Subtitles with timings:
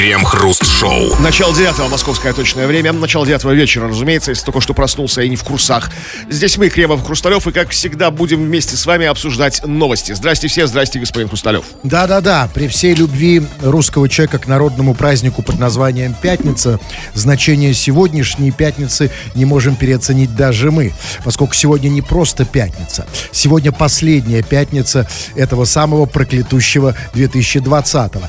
[0.00, 1.16] Крем-хруст-шоу.
[1.20, 2.90] Начало девятого, московское точное время.
[2.94, 5.90] Начало девятого вечера, разумеется, если только что проснулся и не в курсах.
[6.30, 10.12] Здесь мы, Кремов Хрусталев, и, как всегда, будем вместе с вами обсуждать новости.
[10.12, 11.66] Здрасте все, здрасте, господин Хрусталев.
[11.82, 16.80] Да-да-да, при всей любви русского человека к народному празднику под названием «Пятница»,
[17.12, 20.94] значение сегодняшней пятницы не можем переоценить даже мы,
[21.24, 23.06] поскольку сегодня не просто пятница.
[23.32, 28.22] Сегодня последняя пятница этого самого проклятущего 2020-го.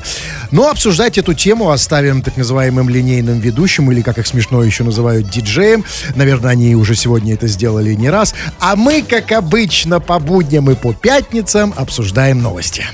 [0.50, 5.28] Но обсуждать эту тему оставим так называемым линейным ведущим, или, как их смешно еще называют,
[5.28, 5.84] диджеем.
[6.14, 8.34] Наверное, они уже сегодня это сделали не раз.
[8.60, 12.84] А мы, как обычно, по будням и по пятницам обсуждаем новости.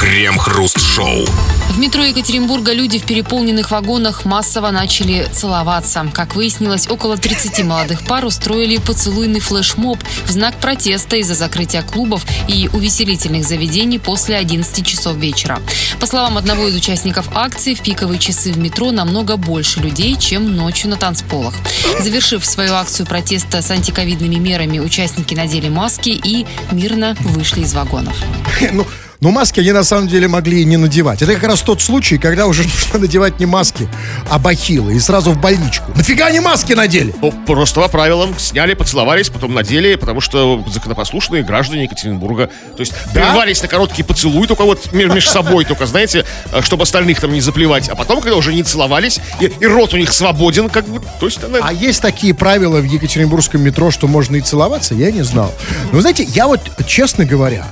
[0.00, 1.26] Крем-хруст-шоу.
[1.70, 6.06] В метро Екатеринбурга люди в переполненных вагонах массово начали целоваться.
[6.12, 12.24] Как выяснилось, около 30 молодых пар устроили поцелуйный флешмоб в знак протеста из-за закрытия клубов
[12.46, 15.60] и увеселительных заведений после 11 часов вечера.
[15.98, 20.54] По словам одного из участников акции, в пиковые часы в метро намного больше людей, чем
[20.54, 21.54] ночью на танцполах.
[21.98, 28.14] Завершив свою акцию протеста с антиковидными мерами, участники надели маски и мирно вышли из вагонов.
[28.72, 28.84] Ну,
[29.20, 31.22] но маски они на самом деле могли и не надевать.
[31.22, 33.88] Это как раз тот случай, когда уже нужно надевать не маски,
[34.30, 34.94] а бахилы.
[34.94, 35.92] И сразу в больничку.
[35.94, 37.14] Нафига они маски надели?
[37.20, 38.38] Ну, просто по правилам.
[38.38, 42.50] Сняли, поцеловались, потом надели, потому что законопослушные граждане Екатеринбурга.
[42.76, 43.20] То есть Да?
[43.20, 47.40] прервались на короткий поцелуй только вот между собой, только, знаете, э, чтобы остальных там не
[47.40, 47.88] заплевать.
[47.88, 51.26] А потом, когда уже не целовались, и, и рот у них свободен, как бы, то
[51.26, 51.58] есть она...
[51.62, 54.94] А есть такие правила в Екатеринбургском метро, что можно и целоваться?
[54.94, 55.52] Я не знал.
[55.92, 57.66] Но знаете, я вот, честно говоря,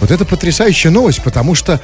[0.00, 1.80] вот это потрясающая новость, потому что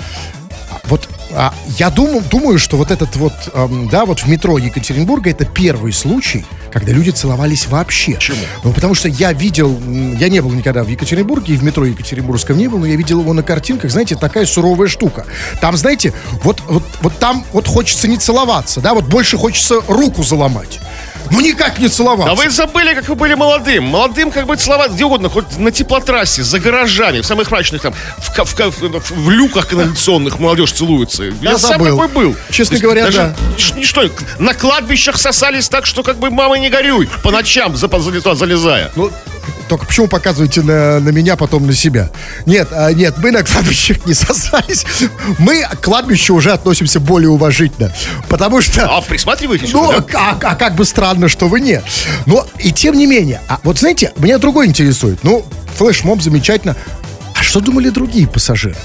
[0.85, 5.31] вот а, я думаю, думаю, что вот этот вот, эм, да, вот в метро Екатеринбурга
[5.31, 8.13] это первый случай, когда люди целовались вообще.
[8.13, 8.39] Почему?
[8.63, 9.79] Ну, потому что я видел,
[10.19, 13.21] я не был никогда в Екатеринбурге, и в метро Екатеринбургском не был, но я видел
[13.21, 15.27] его на картинках, знаете, такая суровая штука.
[15.61, 20.23] Там, знаете, вот, вот, вот там вот хочется не целоваться, да, вот больше хочется руку
[20.23, 20.79] заломать.
[21.31, 22.33] Ну, никак не целоваться.
[22.33, 23.85] А вы забыли, как вы были молодым.
[23.85, 27.95] Молодым как бы целовать где угодно, хоть на теплотрассе, за гаражами, в самых мрачных там,
[28.19, 31.25] в, в в- в люках канализационных молодежь целуется.
[31.41, 31.97] Я, сам забыл.
[31.99, 32.37] такой был.
[32.51, 33.35] Честно есть говоря, даже да.
[33.77, 38.35] Ничто, на кладбищах сосались так, что как бы мама не горюй, по ночам за- за-
[38.35, 38.91] залезая.
[38.97, 39.11] Ну,
[39.69, 42.11] только почему показываете на, на меня, потом на себя?
[42.45, 44.85] Нет, а, нет, мы на кладбищах не сосались.
[45.39, 47.93] Мы к кладбищу уже относимся более уважительно.
[48.29, 48.87] Потому что...
[48.87, 49.73] А присматриваетесь?
[49.73, 50.05] Ну, да?
[50.15, 51.85] а, а как бы странно, что вы нет.
[52.27, 55.23] Но и тем не менее, а вот знаете, меня другой интересует.
[55.23, 55.45] Ну,
[55.77, 56.77] флешмоб замечательно.
[57.35, 58.77] А что думали другие пассажиры?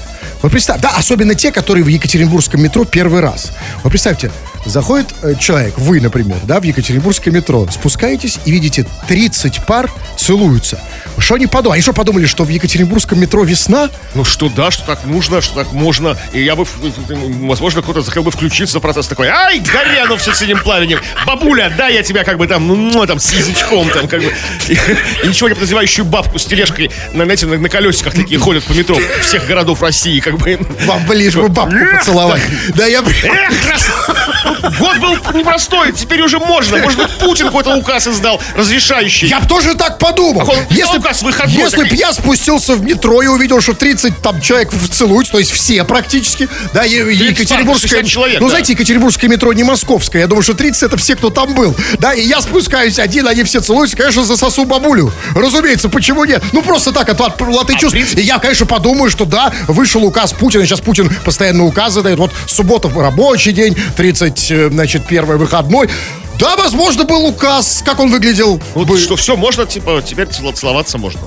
[0.42, 3.52] Вот представьте, да, особенно те, которые в Екатеринбургском метро первый раз.
[3.82, 4.30] Вот представьте,
[4.64, 10.80] заходит э, человек, вы, например, да, в Екатеринбургское метро, спускаетесь и видите 30 пар целуются.
[11.18, 11.76] Что они подумали?
[11.76, 13.90] Они что подумали, что в Екатеринбургском метро весна?
[14.14, 16.16] Ну что да, что так нужно, что так можно.
[16.32, 16.66] И я бы,
[17.40, 21.00] возможно, кто-то захотел бы включиться в процесс такой, ай, горя, ну все синим пламенем.
[21.26, 24.32] Бабуля, да, я тебя как бы там, ну, там, с язычком там, как бы.
[24.68, 24.72] И,
[25.24, 28.72] и ничего не подозревающую бабку с тележкой, на, знаете, на, на колесиках такие ходят по
[28.72, 30.58] метро всех городов России, как бы.
[30.86, 32.42] Вам бы лишь бы бабку поцеловать.
[32.74, 33.00] Да, я...
[33.02, 36.78] Эх, год был непростой, теперь уже можно.
[36.78, 39.28] Может быть, Путин какой-то указ издал, разрешающий.
[39.28, 40.42] Я бы тоже так подумал.
[40.42, 41.98] А он Если, указ выходной если б такой.
[41.98, 46.48] я спустился в метро и увидел, что 30 там человек целуются, то есть все практически,
[46.72, 48.50] да, е- 30 Екатеринбургское, 60 человек, ну, да.
[48.50, 52.12] знаете, Екатеринбургское метро не московское, я думаю, что 30 это все, кто там был, да,
[52.14, 56.92] и я спускаюсь один, они все целуются, конечно, засосу бабулю, разумеется, почему нет, ну, просто
[56.92, 58.18] так, от, от латы чувств, 30?
[58.18, 62.32] и я, конечно, подумаю, что да, вышел указ Путина, сейчас Путин постоянно указы дает, вот
[62.46, 65.88] суббота рабочий день, 30, э, значит, первый выходной,
[66.38, 70.52] да, возможно, был указ, как он выглядел, Вот Бы- что все можно, типа, теперь цело-
[70.52, 71.20] целоваться можно.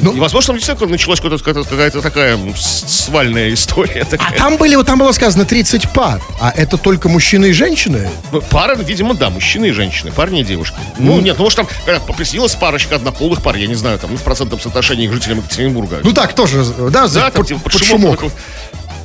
[0.00, 0.12] Ну.
[0.12, 4.02] И, возможно, там действительно началась какая-то, какая-то- такая свальная история.
[4.02, 4.36] А Такая.
[4.36, 6.20] там были, вот там было сказано 30 пар.
[6.40, 8.10] А это только мужчины и женщины?
[8.30, 10.76] Ну, пара, видимо, да, мужчины и женщины, парни и девушки.
[10.98, 14.18] Ну, нет, ну, может, там когда присоединилась парочка однополых пар, я не знаю, там, ну,
[14.18, 16.00] в процентном соотношении к жителям Екатеринбурга.
[16.02, 18.20] Ну так, тоже, да, за, да, под, там, типа, под под шумок.
[18.20, 18.32] шумок.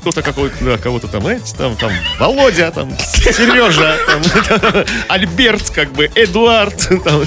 [0.01, 6.09] Кто-то какой-то, да, кого-то там, знаете, там, там, Володя, там, Сережа, там, Альберт, как бы,
[6.15, 7.23] Эдуард, там.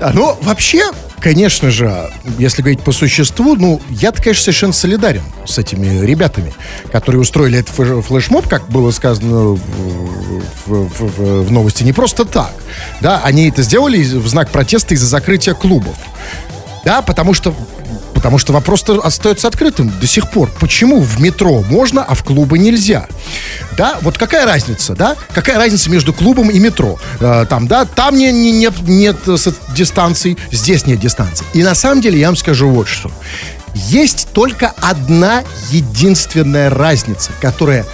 [0.00, 0.82] А, ну, вообще,
[1.20, 6.52] конечно же, если говорить по существу, ну, я, конечно, совершенно солидарен с этими ребятами,
[6.92, 9.58] которые устроили этот флеш- флешмоб, как было сказано в,
[10.66, 12.52] в- в- в- новости, не просто так.
[13.00, 15.96] Да, они это сделали в знак протеста из-за закрытия клубов.
[16.84, 17.54] Да, потому что
[18.16, 20.50] Потому что вопрос остается открытым до сих пор.
[20.58, 23.06] Почему в метро можно, а в клубы нельзя?
[23.76, 25.16] Да, вот какая разница, да?
[25.34, 26.98] Какая разница между клубом и метро?
[27.20, 29.18] Э, там, да, там не, не- нет, нет
[29.76, 31.46] дистанций, здесь нет дистанций.
[31.52, 33.10] И на самом деле я вам скажу вот что.
[33.74, 37.84] Есть только одна единственная разница, которая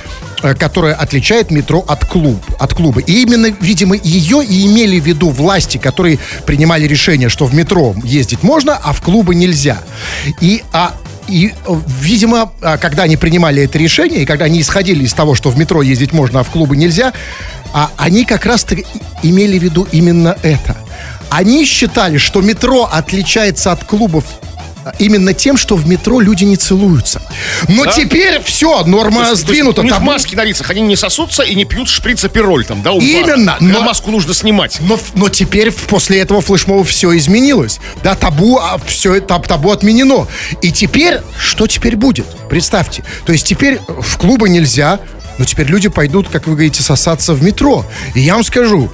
[0.43, 3.01] которая отличает метро от, клуб, от клуба.
[3.01, 7.95] И именно, видимо, ее и имели в виду власти, которые принимали решение, что в метро
[8.05, 9.79] ездить можно, а в клубы нельзя.
[10.41, 10.95] И а,
[11.29, 15.35] и, э, видимо, а, когда они принимали это решение, и когда они исходили из того,
[15.35, 17.13] что в метро ездить можно, а в клубы нельзя,
[17.73, 18.77] а они как раз-то
[19.23, 20.77] имели в виду именно это.
[21.31, 24.25] Они считали, что метро отличается от клубов
[24.99, 27.23] именно тем, что в метро люди не целуются.
[27.69, 27.93] Но Да?
[27.93, 29.81] теперь все, норма То есть- то есть сдвинута.
[29.83, 32.99] У них маски на лицах, они не сосутся и не пьют шприц-апероль там, да, у
[32.99, 33.09] бара.
[33.09, 34.79] Именно, Когда но- маску нужно снимать.
[34.81, 37.81] Но, но теперь после этого флешмоба все изменилось.
[38.03, 40.27] Да, табу, а, все это табу отменено.
[40.61, 42.27] И теперь, что теперь будет?
[42.49, 43.05] Представьте.
[43.25, 45.01] То есть теперь в клубы нельзя,
[45.39, 47.85] но теперь люди пойдут, как вы говорите, сосаться в метро.
[48.15, 48.91] И я вам скажу,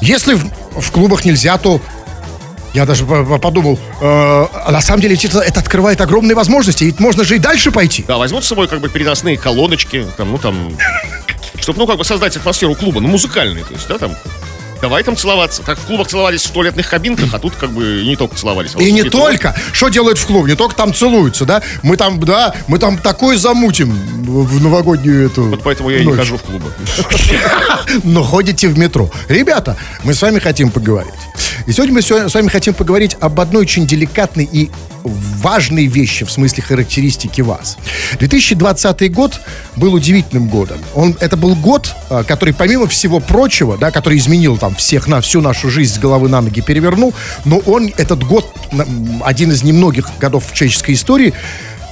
[0.00, 0.44] если в,
[0.80, 1.80] в клубах нельзя, то
[2.74, 7.24] я даже по- по- подумал, э, на самом деле это открывает огромные возможности, ведь можно
[7.24, 8.04] же и дальше пойти.
[8.06, 10.72] Да, возьмут с собой как бы переносные колоночки, там, ну там,
[11.60, 14.12] чтобы, ну, как бы создать атмосферу клуба, ну, музыкальный, то есть, да, там,
[14.80, 15.62] давай там целоваться.
[15.62, 18.74] Как в клубах целовались в туалетных кабинках, а тут как бы и не только целовались.
[18.74, 19.54] а И вот не только.
[19.72, 20.52] Что делают в клубе?
[20.52, 21.62] Не только там целуются, да?
[21.82, 26.06] Мы там, да, мы там такое замутим в новогоднюю эту Вот поэтому я и не
[26.10, 26.16] ночь.
[26.18, 26.72] хожу в клубы.
[28.04, 29.10] Но ходите в метро.
[29.28, 31.12] Ребята, мы с вами хотим поговорить.
[31.66, 34.70] И сегодня мы с вами хотим поговорить об одной очень деликатной и
[35.04, 37.76] важной вещи в смысле характеристики вас.
[38.18, 39.40] 2020 год
[39.76, 40.78] был удивительным годом.
[40.94, 45.20] Он, это был год, а, который помимо всего прочего, да, который изменил там всех на
[45.20, 48.52] всю нашу жизнь с головы на ноги перевернул, но он, этот год,
[49.22, 51.34] один из немногих годов в человеческой истории,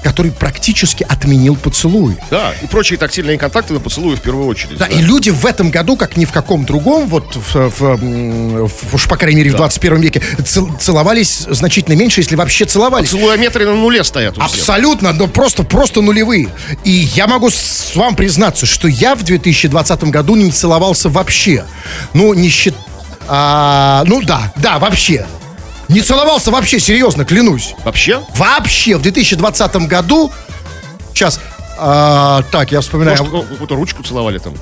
[0.07, 2.17] который практически отменил поцелуи.
[2.31, 4.79] Да, и прочие тактильные контакты на поцелуи в первую очередь.
[4.79, 7.97] Да, и люди в этом году, как ни в каком другом, вот в, в,
[8.69, 13.11] в- уж по крайней мере в 21 веке, цел- целовались значительно меньше, если вообще целовались.
[13.11, 14.39] Поцелуометры на нуле стоят.
[14.39, 16.51] Абсолютно, но просто, просто нулевые.
[16.85, 21.65] И я могу с вам признаться, что я в 2020 году не целовался вообще.
[22.15, 22.75] Ну, не счит...
[23.27, 25.27] а, ну да, да, вообще.
[25.89, 27.75] Не целовался вообще, серьезно, клянусь.
[27.85, 28.23] Вообще?
[28.37, 30.33] Вообще, в 2020 году...
[31.15, 31.41] Сейчас,
[31.79, 33.17] а, так, я вспоминаю.
[33.19, 34.55] Может, ну, какую-то ручку целовали там?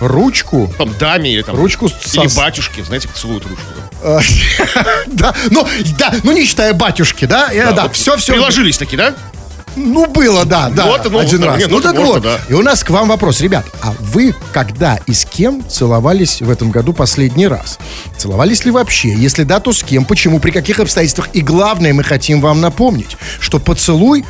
[0.00, 0.72] Ручку?
[0.76, 1.56] Там даме или там...
[1.56, 1.94] Ручку Или
[2.26, 3.64] сос- батюшки, знаете, как целуют ручку.
[5.06, 5.66] Да, ну,
[5.98, 7.48] да, ну не считая батюшки, да?
[7.52, 8.32] Э, Да, все, все.
[8.32, 9.14] Приложились такие, да?
[9.76, 11.58] Ну, было, да, да, Вот, ну, один раз.
[11.58, 12.22] нет, ну, ну, так можно, вот.
[12.22, 12.38] да.
[12.48, 13.40] И у нас к вам вопрос.
[13.40, 17.78] Ребят, а вы когда и с кем целовались в этом году последний раз?
[18.16, 19.14] Целовались ли вообще?
[19.14, 20.06] Если да, то с кем?
[20.06, 20.40] Почему?
[20.40, 21.28] При каких обстоятельствах?
[21.34, 24.24] И главное, мы хотим вам напомнить, что поцелуй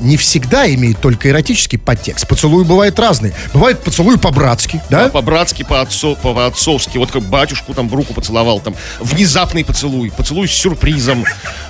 [0.00, 2.26] не всегда имеет только эротический подтекст.
[2.26, 3.34] Поцелуи бывают разные.
[3.52, 5.08] Бывает поцелуй по-братски, да?
[5.08, 6.98] По-братски, по-отцо- по-отцовски.
[6.98, 11.24] Вот как батюшку там в руку поцеловал, там внезапный поцелуй, поцелуй с сюрпризом.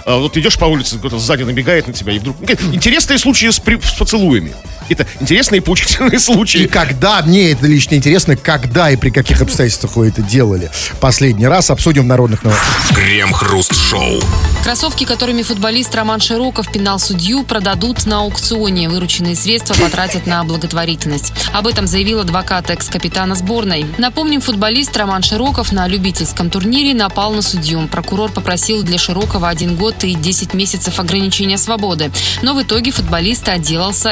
[0.05, 2.37] А, вот идешь по улице, кто-то сзади набегает на тебя, и вдруг...
[2.73, 4.55] Интересные случаи с поцелуями.
[4.89, 6.63] Это интересные и поучительные случаи.
[6.63, 10.71] И когда, мне это лично интересно, когда и при каких обстоятельствах вы это делали.
[11.01, 12.95] Последний раз обсудим в народных новостях.
[12.95, 14.21] Крем-хруст-шоу.
[14.65, 18.89] Кроссовки, которыми футболист Роман Широков пинал судью, продадут на аукционе.
[18.89, 21.33] Вырученные средства потратят на благотворительность.
[21.53, 23.87] Об этом заявил адвокат экс-капитана сборной.
[23.99, 27.89] Напомним, футболист Роман Широков на любительском турнире напал на судью.
[27.89, 32.11] Прокурор попросил для Широкова один год и 10 месяцев ограничения свободы.
[32.43, 34.11] Но в итоге футболист отделался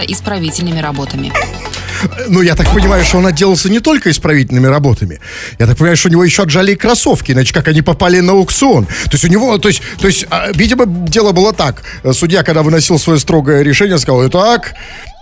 [0.67, 1.33] исправительными работами.
[2.29, 5.19] Ну, я так понимаю, что он отделался не только исправительными работами.
[5.59, 8.33] Я так понимаю, что у него еще отжали и кроссовки, иначе как они попали на
[8.33, 8.87] аукцион.
[8.87, 11.83] То есть у него, то есть, то есть, а, видимо, дело было так.
[12.13, 14.75] Судья, когда выносил свое строгое решение, сказал, итак,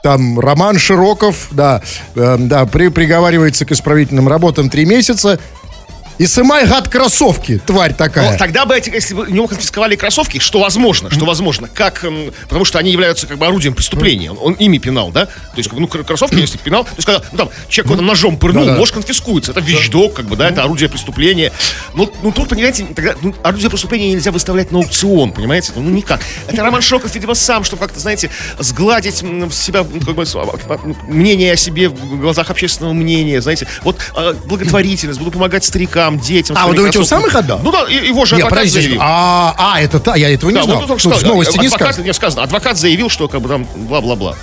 [0.03, 1.81] там Роман Широков, да,
[2.15, 5.39] э, да, при, приговаривается к исправительным работам три месяца.
[6.19, 8.31] И сымай, гад, кроссовки, тварь такая.
[8.33, 12.05] Но тогда бы, эти, если бы у него конфисковали кроссовки, что возможно, что возможно, как,
[12.49, 15.73] потому что они являются как бы орудием преступления, он, он ими пинал, да, то есть,
[15.73, 18.79] ну, кр- кроссовки, если пинал, то есть, когда, ну, там, человек там ножом пырнул, Да-да.
[18.79, 21.51] может, конфискуется, это вещдок, как бы, да, это орудие преступления,
[21.95, 26.21] ну, ну, тут, понимаете, тогда, ну, орудие преступления нельзя выставлять на аукцион, понимаете, ну, никак,
[26.47, 28.31] это Роман Шоков, видимо, сам, чтобы как-то, знаете,
[28.61, 30.79] сгладить себя, ну, как бы, с- а, а,
[31.09, 36.57] мнение о себе в глазах общественного мнения, знаете, вот, а, благотворительность, буду помогать старикам, детям,
[36.59, 37.61] А, вы думаете, он сам их отдал?
[37.63, 39.01] Ну, да, его же Не, адвокат подождите, заявил.
[39.03, 40.79] а, а, это та, я этого не Да, знал.
[40.81, 42.05] вот Тут что, в новости не сказано.
[42.05, 42.43] не сказано.
[42.43, 44.35] Адвокат заявил, что как бы там бла-бла-бла.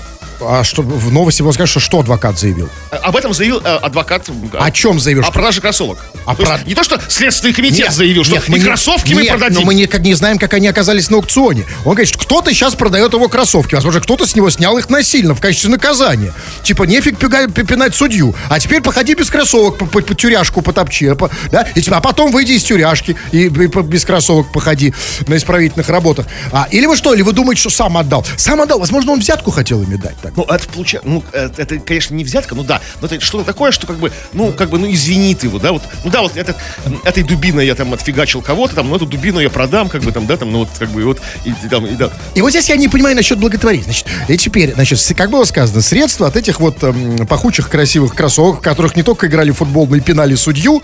[0.43, 2.67] А что, в новости было сказано, что, что адвокат заявил?
[2.89, 4.27] А- Об этом заявил э, адвокат.
[4.53, 5.23] О чем заявил?
[5.23, 5.99] О продаже кроссовок.
[6.25, 8.65] А То есть про- не то, что Следственный комитет Нет, заявил, что нет, мы не-
[8.65, 9.59] кроссовки мы нет, продадим.
[9.59, 11.65] но мы никак не знаем, как они оказались на аукционе.
[11.85, 13.75] Он говорит, что кто-то сейчас продает его кроссовки.
[13.75, 16.33] Возможно, кто-то с него снял их насильно в качестве наказания.
[16.63, 18.35] Типа, нефиг пинать судью.
[18.49, 21.05] А теперь походи без кроссовок по, по- по тюряшку потопчи.
[21.05, 21.63] а по- Да?
[21.75, 24.93] И, типа, а потом выйди из тюряшки и, и по- без кроссовок походи
[25.27, 26.27] на исправительных работах.
[26.51, 28.25] А, или вы что, или вы думаете, что сам отдал?
[28.37, 28.79] Сам отдал.
[28.79, 30.37] Возможно, он взятку хотел ими дать сказать.
[30.37, 33.71] Ну, это получается, ну, это, это, конечно, не взятка, ну да, но это что-то такое,
[33.71, 36.55] что как бы, ну, как бы, ну, извинит его, да, вот, ну да, вот это,
[37.03, 40.27] этой дубиной я там отфигачил кого-то, там, ну, эту дубину я продам, как бы, там,
[40.27, 42.11] да, там, ну, вот, как бы, вот, и, и там, и да.
[42.35, 44.05] И вот здесь я не понимаю насчет благотворительности.
[44.07, 48.59] Значит, и теперь, значит, как было сказано, средства от этих вот эм, пахучих красивых кроссовок,
[48.59, 50.81] в которых не только играли в футбол, но и пинали судью,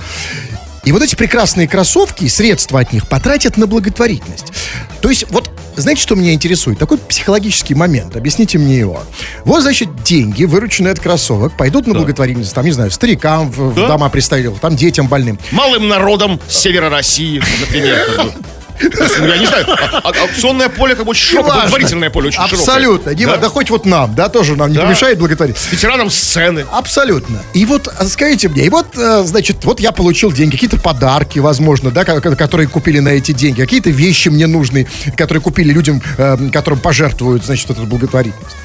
[0.85, 4.53] и вот эти прекрасные кроссовки, средства от них потратят на благотворительность.
[5.01, 6.79] То есть, вот, знаете, что меня интересует?
[6.79, 8.15] Такой психологический момент.
[8.15, 9.03] Объясните мне его.
[9.43, 13.75] Вот, значит, деньги, вырученные от кроссовок, пойдут на благотворительность, там, не знаю, старикам в, в
[13.75, 13.87] Да.
[13.87, 15.37] дома престарелых, там, детям больным.
[15.51, 18.31] Малым народом с севера России, например,
[18.79, 22.59] я не знаю, а- а- аукционное поле как бы очень широкое, благотворительное поле очень широкое.
[22.59, 23.13] Абсолютно.
[23.15, 23.49] Да?
[23.49, 25.71] хоть вот нам, да, тоже нам не помешает благотворительность.
[25.71, 26.65] Ветеранам сцены.
[26.71, 27.41] Абсолютно.
[27.53, 31.39] И вот а, скажите мне, и вот, э, значит, вот я получил деньги, какие-то подарки,
[31.39, 35.71] возможно, да, ко- ко- которые купили на эти деньги, какие-то вещи мне нужны, которые купили
[35.71, 38.55] людям, э, которым пожертвуют, значит, эту благотворительность.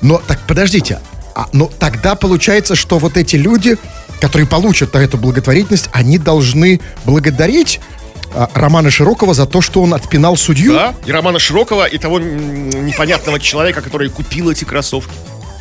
[0.00, 0.98] Но так подождите,
[1.34, 3.76] а, но тогда получается, что вот эти люди,
[4.20, 7.80] которые получат эту благотворительность, они должны благодарить
[8.54, 10.72] Романа Широкого за то, что он отпинал судью.
[10.74, 15.12] Да, и Романа Широкова, и того непонятного человека, который купил эти кроссовки.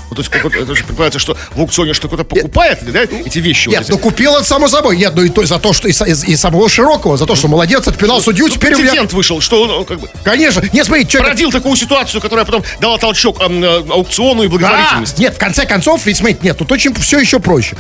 [0.10, 3.40] Ну, то есть, вот, это же предполагается, что в аукционе что кто-то покупает, да, эти
[3.40, 3.68] вещи.
[3.68, 3.92] вот Нет, эти.
[3.92, 4.96] ну купил это само собой.
[4.98, 7.48] Нет, ну и то, за то, что и, са- и самого Широкого, за то, что
[7.48, 9.04] молодец, отпинал судью, Ну, теперь у меня...
[9.12, 10.62] вышел, что он ну, как бы Конечно.
[10.72, 11.18] Нет, смотри, что...
[11.20, 15.20] породил такую ситуацию, которая потом дала толчок ам, э, аукциону и благотворительности.
[15.20, 17.76] нет, в конце концов, ведь смотрите, нет, тут очень все еще проще.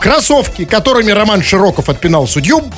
[0.00, 2.68] Кроссовки, которыми Роман Широков отпинал судью,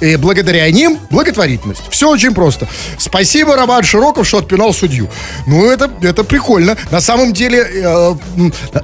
[0.00, 1.82] и благодаря ним благотворительность.
[1.90, 2.68] Все очень просто.
[2.98, 5.08] Спасибо, Роман Широков, что отпинал судью.
[5.46, 6.76] Ну, это, это прикольно.
[6.90, 8.14] На самом деле, э,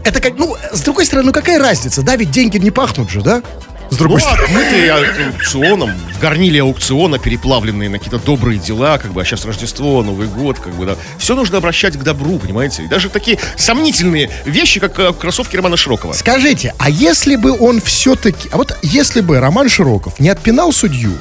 [0.04, 3.22] это как, ну, с другой стороны, ну какая разница, да, ведь деньги не пахнут же,
[3.22, 3.42] да?
[3.88, 4.42] С Ну, другой стороны.
[4.44, 10.02] отмытые аукционом, в горниле аукциона, переплавленные на какие-то добрые дела, как бы, а сейчас Рождество,
[10.02, 10.96] Новый год, как бы, да.
[11.18, 12.82] Все нужно обращать к добру, понимаете?
[12.84, 16.12] И даже такие сомнительные вещи, как э, кроссовки Романа Широкова.
[16.14, 18.48] Скажите, а если бы он все-таки...
[18.50, 21.12] А вот если бы Роман Широков не отпинал судью,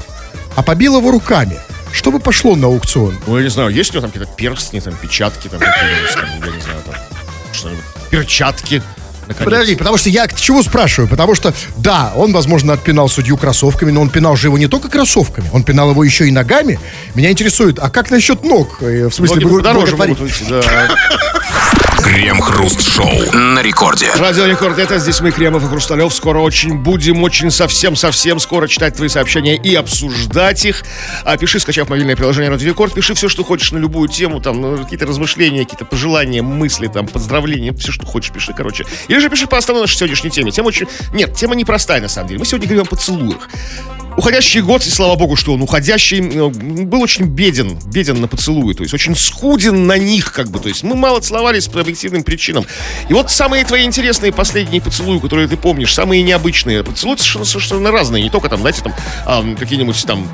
[0.56, 1.58] а побил его руками,
[1.94, 3.16] что бы пошло на аукцион?
[3.28, 6.62] Ну, я не знаю, есть у него там какие-то перстни, там, печатки, там, я не
[6.62, 6.96] знаю, там,
[7.54, 8.82] что-нибудь, перчатки,
[9.28, 9.46] наконец.
[9.46, 11.10] Подожди, потому что я к чему спрашиваю?
[11.10, 14.90] Потому что, да, он, возможно, отпинал судью кроссовками, но он пинал же его не только
[14.90, 16.80] кроссовками, он пинал его еще и ногами.
[17.16, 18.78] Меня интересует, а как насчет ног?
[18.82, 20.62] Э, В смысле, Ноги благо- дороже могут выйти, да.
[22.06, 24.12] Крем-хруст-шоу на рекорде.
[24.16, 26.14] Радио Рекорд, это здесь мы, Кремов и Хрусталев.
[26.14, 30.84] Скоро очень будем, очень совсем-совсем скоро читать твои сообщения и обсуждать их.
[31.24, 34.62] А пиши, скачав мобильное приложение Радио Рекорд, пиши все, что хочешь на любую тему, там,
[34.62, 38.86] ну, какие-то размышления, какие-то пожелания, мысли, там, поздравления, все, что хочешь, пиши, короче.
[39.08, 40.52] Или же пиши по основной нашей сегодняшней теме.
[40.52, 40.86] Тема очень...
[41.12, 42.40] Нет, тема непростая, на самом деле.
[42.40, 43.50] Мы сегодня говорим о поцелуях.
[44.18, 48.74] Уходящий год, и слава богу, что он уходящий, э, был очень беден, беден на поцелуи,
[48.74, 52.66] то есть очень скуден на них, как бы, то есть мы мало целовались объективным причинам.
[53.10, 57.92] И вот самые твои интересные последние поцелуи, которые ты помнишь, самые необычные, поцелуи совершенно, совершенно
[57.92, 58.94] разные, не только там, знаете, там,
[59.26, 60.28] ам, какие-нибудь там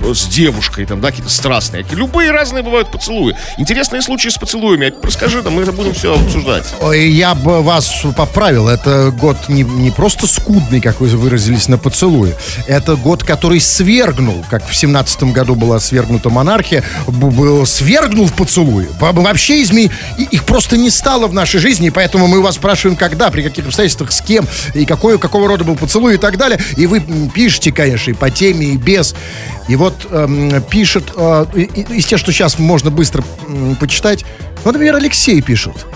[0.00, 3.36] с, с девушкой, там, да, какие-то страстные, любые разные бывают поцелуи.
[3.58, 6.64] Интересные случаи с поцелуями, расскажи, там, мы это будем все обсуждать.
[6.80, 8.68] Ой, Я бы вас поправил.
[8.68, 12.34] Это год не, не просто скудный, как вы выразились, на поцелуи.
[12.66, 18.32] Это год, который свергнул, как в семнадцатом году была свергнута монархия, б- б- свергнул в
[18.32, 18.88] поцелуи.
[18.98, 19.90] Во- Вообще изме...
[20.18, 23.66] их просто не стало в нашей жизни, и поэтому мы вас спрашиваем, когда, при каких
[23.66, 26.60] обстоятельствах, с кем, и какой, какого рода был поцелуй и так далее.
[26.76, 27.00] И вы
[27.34, 29.14] пишете, конечно, и по теме, и без.
[29.68, 34.24] И вот эм, пишет, э, из тех, что сейчас можно быстро м, почитать,
[34.64, 35.86] ну, например, Алексей пишет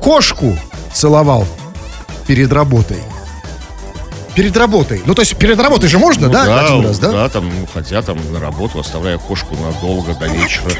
[0.00, 0.56] кошку
[0.92, 1.46] целовал
[2.26, 2.98] перед работой.
[4.34, 5.02] Перед работой.
[5.04, 7.28] Ну, то есть перед работой же можно, Ну да, один раз, да?
[7.28, 10.70] там, уходя там на работу, оставляя кошку надолго до вечера.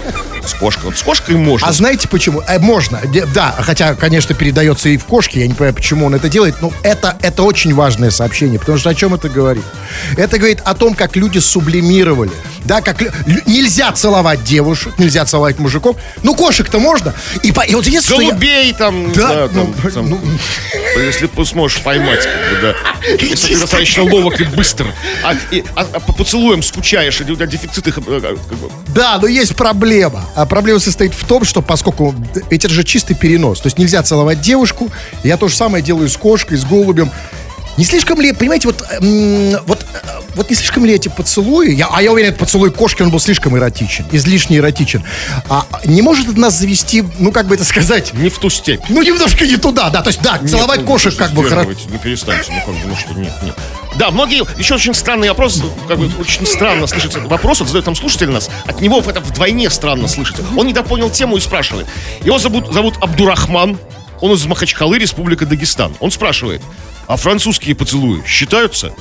[0.46, 0.84] С кошкой.
[0.86, 1.66] Вот с кошкой можно.
[1.68, 2.40] А знаете почему?
[2.46, 3.00] Э, можно,
[3.34, 6.72] да, хотя, конечно, передается и в кошке, я не понимаю, почему он это делает, но
[6.82, 9.64] это, это очень важное сообщение, потому что о чем это говорит?
[10.16, 12.30] Это говорит о том, как люди сублимировали,
[12.64, 13.00] да, как
[13.46, 18.22] нельзя целовать девушек, нельзя целовать мужиков, ну, кошек-то можно, и, по- и вот единственное, что
[18.22, 20.20] я- Голубей там, не Да, знаю, там, ну, там, ну.
[20.96, 22.74] если сможешь поймать, как бы, да.
[23.20, 24.86] Если ты достаточно ловок и быстр.
[25.24, 28.70] А, и- а- а по поцелуям скучаешь, или у тебя дефицит их, э, как бы,
[28.88, 30.24] Да, но есть проблема.
[30.34, 32.14] А проблема состоит в том, что поскольку
[32.50, 34.90] ведь это же чистый перенос, то есть нельзя целовать девушку,
[35.24, 37.10] я то же самое делаю с кошкой, с голубем.
[37.76, 41.88] Не слишком ли, понимаете, вот, м, вот, э, вот не слишком ли эти поцелуи, я,
[41.90, 45.02] а я уверен, этот поцелуй кошки, он был слишком эротичен, излишне эротичен.
[45.48, 48.82] А не может это нас завести, ну, как бы это сказать, Не в ту степь.
[48.88, 51.82] ну, немножко не туда, да, то есть, да, целовать Нет, кошек ну, как бы сдерживайте,
[51.90, 53.54] Ну, перестаньте, ну, как бы, ну, что, нет, нет.
[53.96, 57.94] Да, многие, еще очень странный вопрос, как бы, очень странно слышать вопрос, вот задает там
[57.94, 60.36] слушатель нас, от него это вдвойне странно слышать.
[60.56, 61.86] Он недопонял тему и спрашивает.
[62.22, 63.78] Его зовут, зовут Абдурахман,
[64.20, 65.94] он из Махачкалы, Республика Дагестан.
[66.00, 66.62] Он спрашивает,
[67.06, 68.92] а французские поцелуи считаются?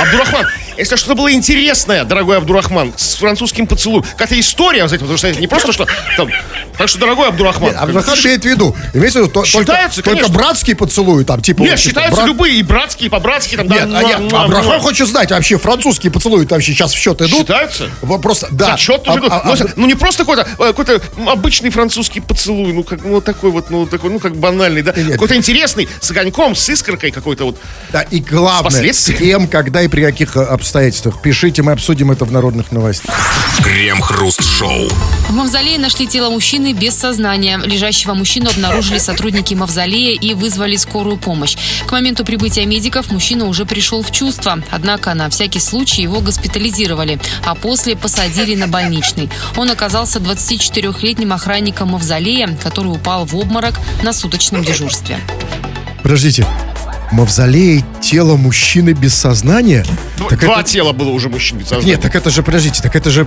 [0.00, 0.46] Абдурахман,
[0.78, 5.40] если что-то было интересное, дорогой Абдурахман, с французским поцелуем, какая-то история, знаете, потому что это
[5.40, 6.28] не просто что там,
[6.76, 10.18] так что, дорогой Абдурахман, А Абдурахман имеет в виду, имеется в виду только, Считается, только
[10.20, 10.34] конечно.
[10.34, 11.62] братские поцелуи, там, типа...
[11.62, 14.02] нет, вот, типа, считаются брат- любые, и братские, и по-братски, там, да, Нет, а муа,
[14.02, 14.80] нет, муа, Абдурахман муа.
[14.80, 17.40] хочет знать, вообще французские поцелуи там вообще сейчас в счет идут?
[17.40, 17.90] Считаются?
[18.02, 18.70] Вопрос, да.
[18.72, 19.32] Зачет тоже А- идут.
[19.32, 23.20] а- ну, а- ну, не просто какой-то, э, какой-то обычный французский поцелуй, ну как, ну
[23.20, 25.12] такой вот, ну такой, ну как банальный, да, Нет.
[25.12, 27.58] какой-то интересный, с огоньком, с искоркой какой-то вот.
[27.92, 31.22] Да, и главное, с кем, когда и при каких э, обстоятельствах.
[31.22, 33.18] Пишите, мы обсудим это в народных новостях.
[33.64, 34.88] Крем-хруст-шоу.
[35.28, 37.58] В мавзолее нашли тело мужчины без сознания.
[37.64, 41.56] Лежащего мужчину обнаружили сотрудники мавзолея и вызвали скорую помощь.
[41.86, 44.62] К моменту прибытия медиков мужчина уже пришел в чувство.
[44.70, 49.30] Однако на всякий случай его госпитализировали, а после посадили на больничный.
[49.56, 55.18] Он оказался 24-летним охранником мавзолея, который упал в обморок на суточном дежурстве.
[56.02, 56.46] Подождите,
[57.12, 59.84] мавзолей тело мужчины без сознания?
[60.28, 61.92] Так Два это- тела было уже мужчин без сознания.
[61.92, 63.26] Нет, так это же, подождите, так это же...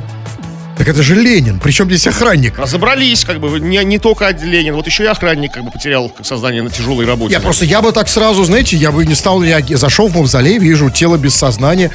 [0.82, 2.58] Так это же Ленин, причем здесь охранник.
[2.58, 6.64] Разобрались, как бы, не, не только Ленин, вот еще и охранник, как бы, потерял сознание
[6.64, 7.34] на тяжелой работе.
[7.36, 9.80] Я просто, я бы так сразу, знаете, я бы не стал реагировать.
[9.80, 11.92] Зашел в мавзолей, вижу тело без сознания.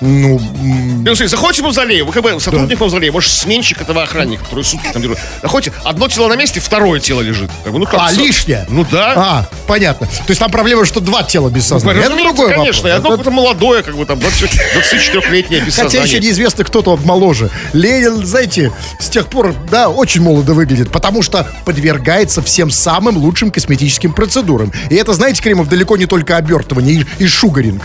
[0.00, 4.42] Ну, Ну, смотри, заходите в мавзолей, вы как бы сотрудник мавзолея, может, сменщик этого охранника,
[4.44, 5.18] который сутки там держит.
[5.42, 7.50] Заходите, одно тело на месте, второе тело лежит.
[7.62, 8.64] Как бы, ну, как а, со- лишнее?
[8.70, 9.12] Ну да.
[9.14, 10.06] А, понятно.
[10.06, 12.00] То есть там проблема, что два тела без сознания.
[12.00, 12.96] это Разумеется, другой конечно, вопрос.
[12.96, 16.26] одно Это- какое-то молодое, как бы там 20 24-летнее без Хотя еще сознания.
[16.26, 17.50] неизвестно, кто там моложе.
[17.74, 23.50] Ленин, знаете, с тех пор, да, очень молодо выглядит, потому что подвергается всем самым лучшим
[23.50, 24.72] косметическим процедурам.
[24.88, 27.82] И это, знаете, Кремов, далеко не только обертывание и, и шугаринг.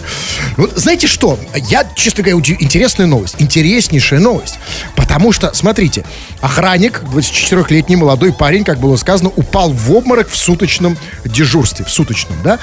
[0.57, 1.39] Вот знаете что?
[1.55, 3.35] Я, честно говоря, интересная новость.
[3.39, 4.59] Интереснейшая новость.
[4.95, 6.05] Потому что, смотрите,
[6.41, 11.85] охранник, 24-летний молодой парень, как было сказано, упал в обморок в суточном дежурстве.
[11.85, 12.59] В суточном, да?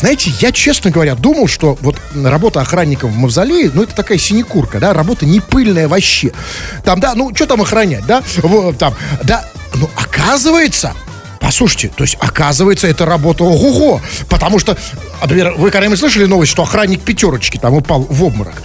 [0.00, 4.80] Знаете, я, честно говоря, думал, что вот работа охранников в мавзолее, ну, это такая синекурка,
[4.80, 6.32] да, работа не пыльная вообще.
[6.84, 8.22] Там, да, ну, что там охранять, да?
[8.38, 10.94] Вот, там, да, ну, оказывается,
[11.40, 14.02] Послушайте, то есть, оказывается, это работа ого-го.
[14.28, 14.76] Потому что,
[15.22, 18.62] например, вы когда-нибудь слышали новость, что охранник пятерочки там упал в обморок?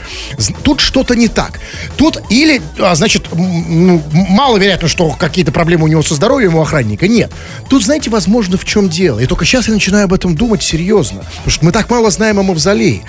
[0.61, 1.61] Тут что-то не так.
[1.95, 7.07] Тут или, а, значит, ну, маловероятно, что какие-то проблемы у него со здоровьем у охранника.
[7.07, 7.31] Нет.
[7.69, 9.19] Тут, знаете, возможно, в чем дело.
[9.19, 11.19] И только сейчас я начинаю об этом думать серьезно.
[11.37, 13.03] Потому что мы так мало знаем о мавзолее.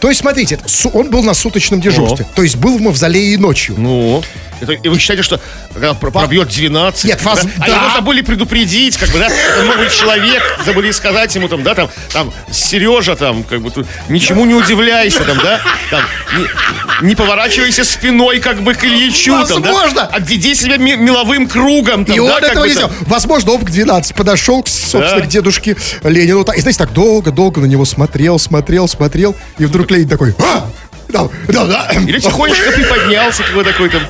[0.00, 0.58] То есть, смотрите,
[0.94, 2.26] он был на суточном дежурстве.
[2.34, 3.74] То есть, был в мавзолее и ночью.
[3.76, 4.22] Ну,
[4.60, 5.38] это- и вы считаете, что
[5.74, 7.76] когда про- пробьет 12, Нет, вас- да, а да.
[7.76, 11.90] его забыли предупредить, как бы, да, это новый человек, забыли сказать ему там, да, там,
[12.12, 15.60] там, Сережа, там, как бы, тут, ничему не удивляйся, там, да,
[15.90, 16.02] там,
[16.38, 20.02] не, не поворачивайся спиной, как бы, к Ильичу, там, да, Возможно.
[20.06, 22.92] обведи себя меловым кругом, там, И да, он этого бы, не сделал.
[23.06, 25.20] Возможно, он к 12 подошел, собственно, Да.
[25.20, 26.42] к дедушке Ленину.
[26.54, 29.34] И, знаете, так долго-долго на него смотрел, смотрел, смотрел.
[29.58, 30.34] И вдруг Ленин такой...
[30.38, 30.70] «А!
[31.08, 31.88] Да, да, да.
[32.06, 34.00] Или тихонечко приподнялся, какой такой там,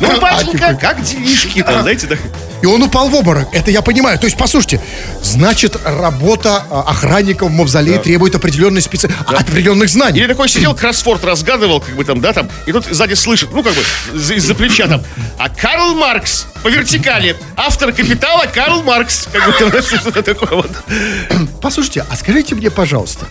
[0.00, 2.18] ну, батенька, как делишки, там, знаете, так.
[2.62, 3.48] И он упал в обморок.
[3.52, 4.18] Это я понимаю.
[4.18, 4.80] То есть, послушайте,
[5.22, 9.08] значит, работа а, охранников в мавзолее требует определенной специ...
[9.26, 10.20] определенных знаний.
[10.20, 13.62] Или такой сидел, кроссворд разгадывал, как бы там, да, там, и тут сзади слышит, ну,
[13.62, 13.82] как бы,
[14.14, 15.02] из- из-за плеча там,
[15.38, 20.70] а Карл Маркс по вертикали, автор «Капитала» Карл Маркс, как бы что-то такое вот.
[21.60, 23.26] Послушайте, а скажите мне, пожалуйста,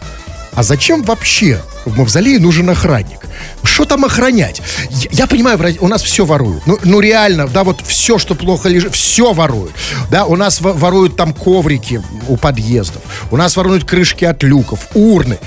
[0.55, 3.19] а зачем вообще в мавзолее нужен охранник?
[3.63, 4.61] Что там охранять?
[4.89, 6.65] Я, я понимаю, у нас все воруют.
[6.67, 9.73] Ну, ну реально, да, вот все, что плохо лежит, все воруют.
[10.09, 13.01] Да, у нас во- воруют там коврики у подъездов.
[13.31, 15.39] У нас воруют крышки от люков, урны.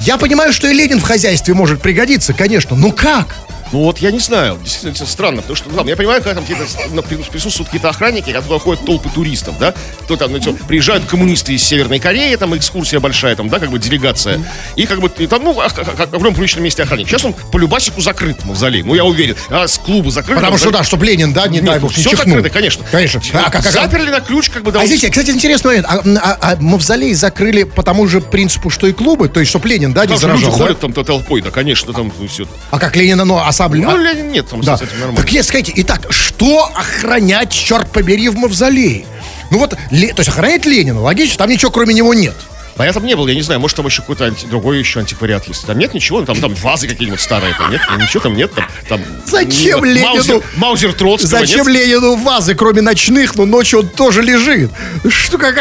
[0.00, 2.76] Я понимаю, что и Ленин в хозяйстве может пригодиться, конечно.
[2.76, 3.34] Но как?
[3.72, 6.44] Ну вот я не знаю, действительно странно, потому что, ну, ладно, я понимаю, когда там
[6.44, 10.52] какие-то ну, при- присутствуют какие-то охранники, туда ходят толпы туристов, да, кто там, ну, тё,
[10.68, 14.40] приезжают коммунисты из Северной Кореи, там экскурсия большая, там, да, как бы делегация,
[14.76, 17.08] и как бы, и там, ну, а- а- а- в любом приличном месте охранник.
[17.08, 20.36] Сейчас он по любасику закрыт, мавзолей, ну, я уверен, а с клуба закрыт.
[20.36, 22.84] Потому что, да, чтобы Ленин, да, не дай бог, не все закрыто, конечно.
[22.92, 23.20] Конечно.
[23.32, 24.80] А, как- Заперли на ключ, как бы, да.
[24.80, 25.86] А извините, кстати, интересный момент.
[25.88, 29.28] А, а- а мавзолей закрыли по тому же принципу, что и клубы?
[29.28, 30.64] То есть, чтобы Ленин, да, не заражал, да?
[30.66, 32.46] ходят там то- толпой, да, конечно, там все.
[32.70, 33.72] А как Ленина, ну, а сам...
[33.72, 34.76] Ну, Ленин нет, там да.
[34.76, 35.16] с этим нормально.
[35.16, 39.06] Так нет, скажите, итак, что охранять, черт побери, в мавзолее?
[39.50, 42.34] Ну вот, то есть охраняет Ленина, логично, там ничего кроме него нет.
[42.76, 44.98] А я там не был, я не знаю, может там еще какой-то анти- другой еще
[44.98, 45.64] антиквариат есть.
[45.64, 48.52] Там нет ничего, там, там вазы какие-нибудь старые, там нет, ничего там нет.
[48.52, 51.76] Там, там, Зачем м, Ленину- Маузер, Маузер Троцкого Зачем нет?
[51.86, 54.70] Ленину вазы, кроме ночных, но ночью он тоже лежит?
[55.08, 55.54] Что, как...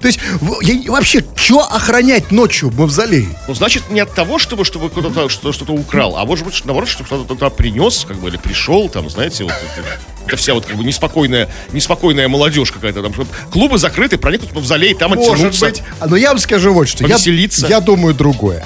[0.00, 0.18] То есть,
[0.62, 3.28] я- вообще, что охранять ночью в мавзолее?
[3.46, 6.88] Ну, значит, не от того, чтобы, чтобы кто-то что- что-то украл, а может быть, наоборот,
[6.88, 9.86] чтобы кто-то туда принес, как бы, или пришел, там, знаете, вот это,
[10.26, 13.12] это вся вот как бы неспокойная, неспокойная молодежь какая-то там.
[13.52, 15.66] Клубы закрыты, проникнуть в мавзолей, там Может оттянуться.
[15.66, 15.82] быть.
[16.00, 17.04] А, Но я вам скажу вот что.
[17.04, 17.66] Я, Повеселиться.
[17.66, 18.64] я думаю другое.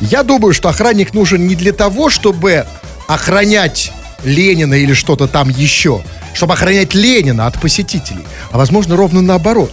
[0.00, 2.66] Я думаю, что охранник нужен не для того, чтобы
[3.06, 3.92] охранять
[4.24, 6.02] Ленина или что-то там еще,
[6.34, 9.72] чтобы охранять Ленина от посетителей, а возможно ровно наоборот.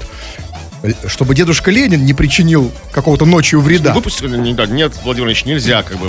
[1.08, 3.94] Чтобы дедушка Ленин не причинил какого-то ночью вреда.
[3.94, 6.08] Выпустили, не, да, нет, Владимир Ильич, нельзя, как бы,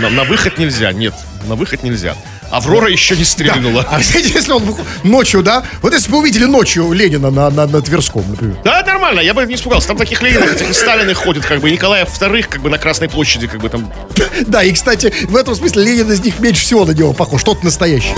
[0.00, 1.14] на, на выход нельзя, нет,
[1.46, 2.16] на выход нельзя.
[2.50, 3.28] Аврора еще не Да.
[3.28, 3.86] стрельнула.
[3.90, 4.62] А знаете, если он
[5.02, 5.64] ночью, да?
[5.82, 8.56] Вот если бы увидели ночью Ленина на, на, на Тверском, например.
[8.64, 9.88] Да, нормально, я бы не испугался.
[9.88, 13.08] Там таких Ленинов, и Сталиных ходят, как бы, и Николаев вторых, как бы, на Красной
[13.08, 13.92] площади, как бы, там.
[14.46, 17.42] Да, и, кстати, в этом смысле Ленин из них меньше всего на него похож.
[17.42, 18.14] Тот настоящий.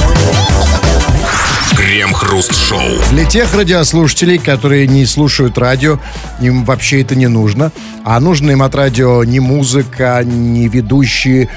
[1.96, 2.90] Крем-хруст-шоу.
[3.12, 5.98] Для тех радиослушателей, которые не слушают радио,
[6.42, 7.72] им вообще это не нужно.
[8.04, 11.48] А нужно им от радио не музыка, не ведущие,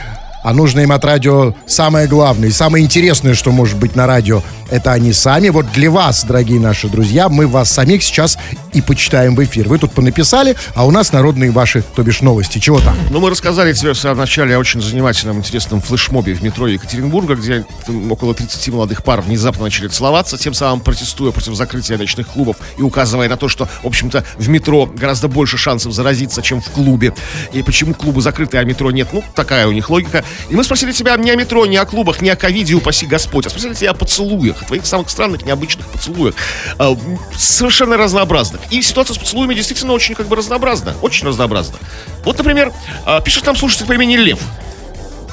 [0.42, 4.92] а нужно им от радио самое главное самое интересное, что может быть на радио, это
[4.92, 5.50] они сами.
[5.50, 8.38] Вот для вас, дорогие наши друзья, мы вас самих сейчас
[8.74, 9.68] и почитаем в эфир.
[9.68, 12.60] Вы тут понаписали, а у нас народные ваши, то бишь, новости.
[12.60, 12.96] Чего там?
[13.10, 17.36] Ну, мы рассказали тебе в самом начале о очень занимательном, интересном флешмобе в метро Екатеринбурга,
[17.36, 17.66] где
[18.10, 22.82] около 30 молодых пар внезапно начали целоваться, тем самым протестуя против закрытия ночных клубов и
[22.82, 27.14] указывая на то, что, в общем-то, в метро гораздо больше шансов заразиться, чем в клубе.
[27.54, 29.10] И почему клубы закрыты, а метро нет?
[29.12, 30.24] Ну, такая у них логика.
[30.50, 33.46] И мы спросили тебя не о метро, не о клубах, не о ковиде, упаси Господь,
[33.46, 36.36] а спросили тебя о поцелуях, о твоих самых странных, необычных поцелуях.
[36.80, 38.62] М, Совершенно разнообразных.
[38.70, 40.96] И ситуация с поцелуями действительно очень как бы разнообразна.
[41.02, 41.78] Очень разнообразна.
[42.24, 42.72] Вот, например,
[43.06, 44.40] а, пишет нам слушатель по имени Лев.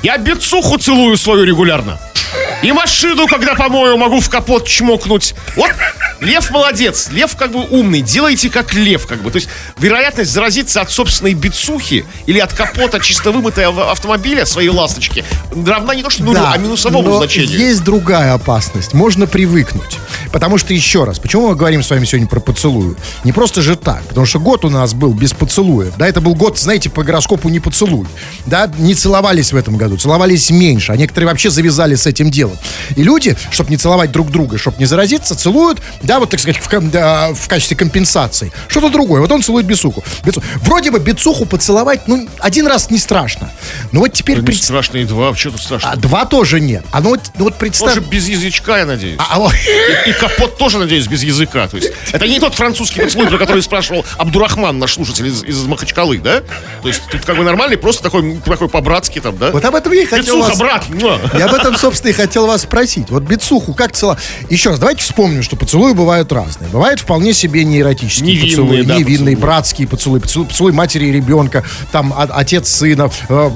[0.03, 1.99] Я бицуху целую свою регулярно.
[2.63, 5.35] И машину, когда помою, могу в капот чмокнуть.
[5.57, 5.71] Вот
[6.21, 9.31] Лев молодец, Лев как бы умный, делайте как Лев, как бы.
[9.31, 9.49] То есть
[9.79, 15.25] вероятность заразиться от собственной бицухи или от капота чисто вымытого автомобиля своей ласточки
[15.65, 17.59] равна не то что нулю, а минусовому но значению.
[17.59, 18.95] есть другая опасность.
[18.95, 19.99] Можно привыкнуть.
[20.33, 22.95] Потому что, еще раз, почему мы говорим с вами сегодня про поцелуи?
[23.25, 24.03] Не просто же так.
[24.05, 25.95] Потому что год у нас был без поцелуев.
[25.97, 28.07] Да, это был год, знаете, по гороскопу не поцелуй.
[28.45, 30.93] Да, не целовались в этом году, целовались меньше.
[30.93, 32.57] А некоторые вообще завязали с этим делом.
[32.97, 36.61] И люди, чтобы не целовать друг друга, чтобы не заразиться, целуют, да, вот, так сказать,
[36.61, 38.53] в, да, в качестве компенсации.
[38.69, 39.21] Что-то другое.
[39.21, 40.05] Вот он целует бицуху.
[40.25, 43.51] Бицу- Вроде бы бицуху поцеловать, ну, один раз не страшно.
[43.93, 44.37] Но вот теперь...
[44.37, 45.91] Да не пред- страшно и два, что тут страшно?
[45.91, 46.85] А два тоже нет.
[46.93, 47.95] А ну вот, ну вот представь...
[47.95, 49.17] Тоже без язычка, я надеюсь.
[49.19, 49.51] А, а
[50.07, 51.69] И, и капот тоже, надеюсь, без языка.
[51.69, 55.65] То есть это не тот французский поцелуй, про который спрашивал Абдурахман, наш слушатель из, из
[55.65, 56.43] Махачкалы, да?
[56.83, 59.51] То есть тут как бы нормальный, просто такой, такой по-братски там, да?
[59.51, 60.59] Вот об этом я и хотел Пицуха, вас...
[60.59, 60.85] брат!
[61.39, 63.11] Я об этом, собственно, и хотел вас спросить.
[63.11, 64.19] Вот бицуху как цела...
[64.51, 66.71] Еще раз, давайте вспомним, что поцелуи бывают разные.
[66.71, 69.43] Бывают вполне себе неэротические Невинные, поцелуи, да, невинные, поцелуи.
[69.43, 73.51] братские поцелуи, поцелуй, поцелуй матери и ребенка, там а- отец сына, э,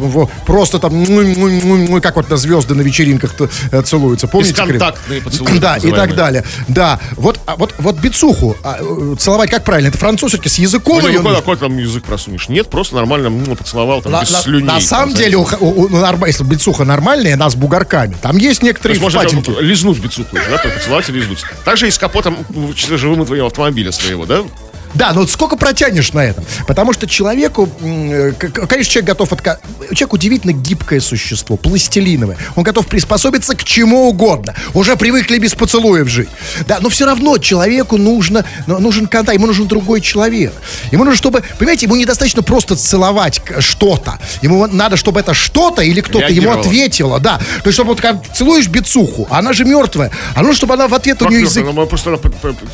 [0.47, 3.35] просто там, как вот на звезды на вечеринках
[3.71, 4.27] э, целуются.
[4.27, 4.53] Помните?
[4.53, 6.45] Бесконтактные поцелуи, Да, и так далее.
[6.69, 9.89] Да, вот, а вот, вот бицуху а, э, целовать как правильно?
[9.89, 11.37] Это француз все-таки с языком Ну, ее нужно?
[11.39, 12.49] какой там язык просунешь?
[12.49, 14.67] Нет, просто нормально м, поцеловал, там, На, без на- слюней.
[14.67, 18.17] на самом деле, у, у- у- если бицуха нормальная, она с бугорками.
[18.21, 19.51] Там есть То некоторые есть можно впадинки.
[19.53, 21.45] там лизнуть бицуху, да, поцеловать и лизнуть.
[21.65, 24.43] Также и с капотом м, чисто же вымытого автомобиля своего, да?
[24.95, 26.45] Да, но вот сколько протянешь на этом?
[26.67, 29.59] Потому что человеку, конечно, человек готов отка...
[29.93, 32.37] Человек удивительно гибкое существо, пластилиновое.
[32.57, 34.55] Он готов приспособиться к чему угодно.
[34.75, 36.29] Уже привыкли без поцелуев жить.
[36.67, 40.53] Да, но все равно человеку нужно, ну, нужен контакт, ему нужен другой человек.
[40.91, 44.19] Ему нужно, чтобы, понимаете, ему недостаточно просто целовать что-то.
[44.43, 47.39] Ему надо, чтобы это что-то или кто-то ему ответило, да.
[47.39, 50.89] То есть, чтобы вот когда целуешь бицуху, а она же мертвая, а нужно, чтобы она
[50.89, 51.75] в ответ у Как нее мёртвая, язык...
[51.75, 52.19] ну, просто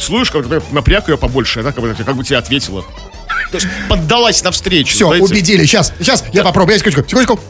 [0.00, 2.82] целуешь, как напряг ее побольше, да, как бы, как бы тебе ответила.
[3.50, 4.94] То есть поддалась навстречу.
[4.94, 5.24] Все, знаете.
[5.24, 5.66] убедили.
[5.66, 6.74] Сейчас, сейчас, я попробую.
[6.74, 7.40] Я секундочку, секундочку.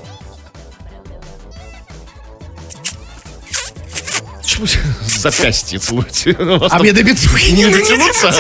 [4.42, 4.66] Почему
[5.06, 6.36] запястье целуете?
[6.70, 8.34] А мне до не дотянуться?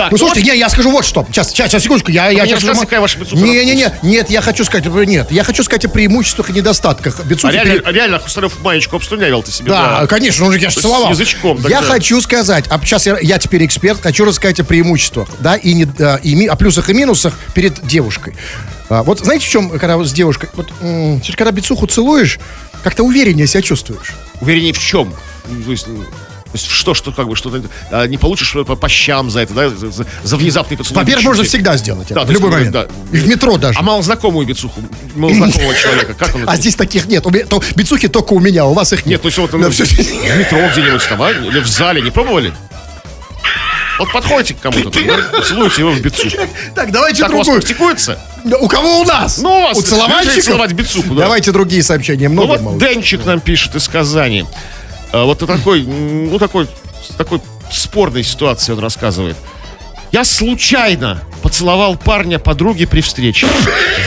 [0.00, 1.26] Так, Ну, вот слушайте, не, я скажу вот что.
[1.30, 2.10] Сейчас, сейчас, сейчас, секундочку.
[2.10, 2.62] Я, я мне сейчас...
[2.62, 5.90] рассказывай, какая ваша Не, не, не, нет, я хочу сказать, нет, я хочу сказать о
[5.90, 7.52] преимуществах и недостатках а бицухи.
[7.52, 9.68] реально, перед- а реально Хрусталев маечку обслюнявил ты себе.
[9.68, 11.10] Да, конечно, ну же я же С целовал.
[11.10, 11.82] язычком Я тогда.
[11.82, 15.86] хочу сказать, а сейчас я, я теперь эксперт, хочу рассказать о преимуществах, да, и, не,
[15.98, 18.34] а, и ми- о плюсах и минусах перед девушкой.
[18.88, 22.38] А, вот знаете, в чем, когда вот с девушкой, вот, м, когда бицуху целуешь,
[22.82, 24.14] как-то увереннее себя чувствуешь.
[24.40, 25.12] Увереннее в чем?
[25.46, 26.02] Ну, То есть, ну,
[26.52, 29.54] То есть что, что как бы, что-то а, не получишь по, по щам за это,
[29.54, 31.00] да, за, за- за внезапный поцелуй.
[31.02, 32.14] Во-первых, можно всегда сделать это.
[32.20, 32.72] Да, в любой ну, момент.
[32.72, 32.86] да.
[33.12, 33.78] И в метро даже.
[33.78, 34.80] А малознакомую бицуху,
[35.14, 37.24] малознакомого человека, как он А здесь таких нет.
[37.24, 39.22] У меня, то, бицухи только у меня, у вас их Нет, нет.
[39.22, 41.30] то есть вот ну, всё- в метро где-нибудь там, а?
[41.30, 42.52] Или в зале, не пробовали?
[44.00, 44.98] Вот подходите к кому-то,
[45.46, 46.36] целуете его в бицуху.
[46.74, 47.60] Так, давайте Так у вас другую.
[47.60, 48.18] практикуется?
[48.60, 49.38] У кого у нас?
[49.38, 50.42] Ну, у вас У целовальщиков?
[50.42, 51.22] целовать бицуху, да.
[51.24, 52.28] Давайте другие сообщения.
[52.28, 52.80] Ну Много вот мало.
[52.80, 54.46] Денчик нам пишет из Казани.
[55.12, 56.68] А, Вот такой, ну такой,
[57.16, 59.36] такой спорной ситуации он рассказывает.
[60.12, 63.46] Я случайно поцеловал парня подруги при встрече.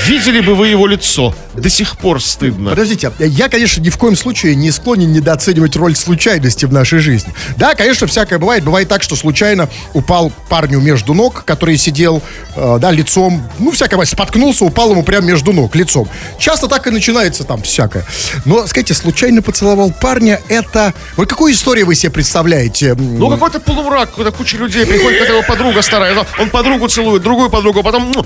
[0.07, 1.35] Видели бы вы его лицо.
[1.53, 2.71] До сих пор стыдно.
[2.71, 7.33] Подождите, я, конечно, ни в коем случае не склонен недооценивать роль случайности в нашей жизни.
[7.57, 8.63] Да, конечно, всякое бывает.
[8.63, 12.21] Бывает так, что случайно упал парню между ног, который сидел,
[12.55, 16.07] э, да, лицом, ну, всякое бывает, споткнулся, упал ему прямо между ног, лицом.
[16.39, 18.05] Часто так и начинается там всякое.
[18.45, 20.93] Но, скажите, случайно поцеловал парня, это...
[21.17, 22.95] Вот какую историю вы себе представляете?
[22.95, 27.49] Ну какой-то полумрак, когда куча людей приходит, это его подруга старая, он подругу целует, другую
[27.49, 28.11] подругу, а потом...
[28.11, 28.25] ну,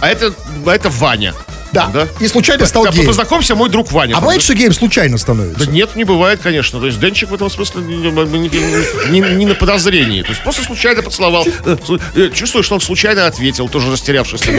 [0.00, 0.32] А это,
[0.66, 1.34] а это Ваня.
[1.70, 1.88] Да.
[1.92, 2.08] да?
[2.18, 3.06] И случайно стал Да, геем.
[3.06, 4.16] познакомься, мой друг Ваня.
[4.16, 4.44] А бывает, да?
[4.44, 5.66] что геем случайно становится?
[5.66, 6.80] Да нет, не бывает, конечно.
[6.80, 10.22] То есть Денчик в этом смысле не, не- не- не на подозрении.
[10.22, 11.46] То есть просто случайно поцеловал.
[11.66, 11.76] Э,
[12.16, 14.40] э, Чувствую, что он случайно ответил, тоже растерявшись.
[14.46, 14.52] да.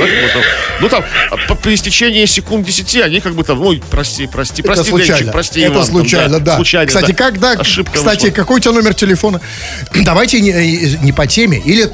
[0.81, 4.61] Ну там, а по, по истечении секунд 10 они как бы там, ой, прости, прости,
[4.61, 5.17] прости, это случайно.
[5.17, 6.55] Денчик, прости, это Иван, там, случайно, да.
[6.57, 7.13] Случайно, Кстати, да.
[7.13, 8.35] когда, Ошибка кстати, вышла.
[8.35, 9.41] какой у тебя номер телефона?
[10.05, 11.89] Давайте не, э, не по теме, или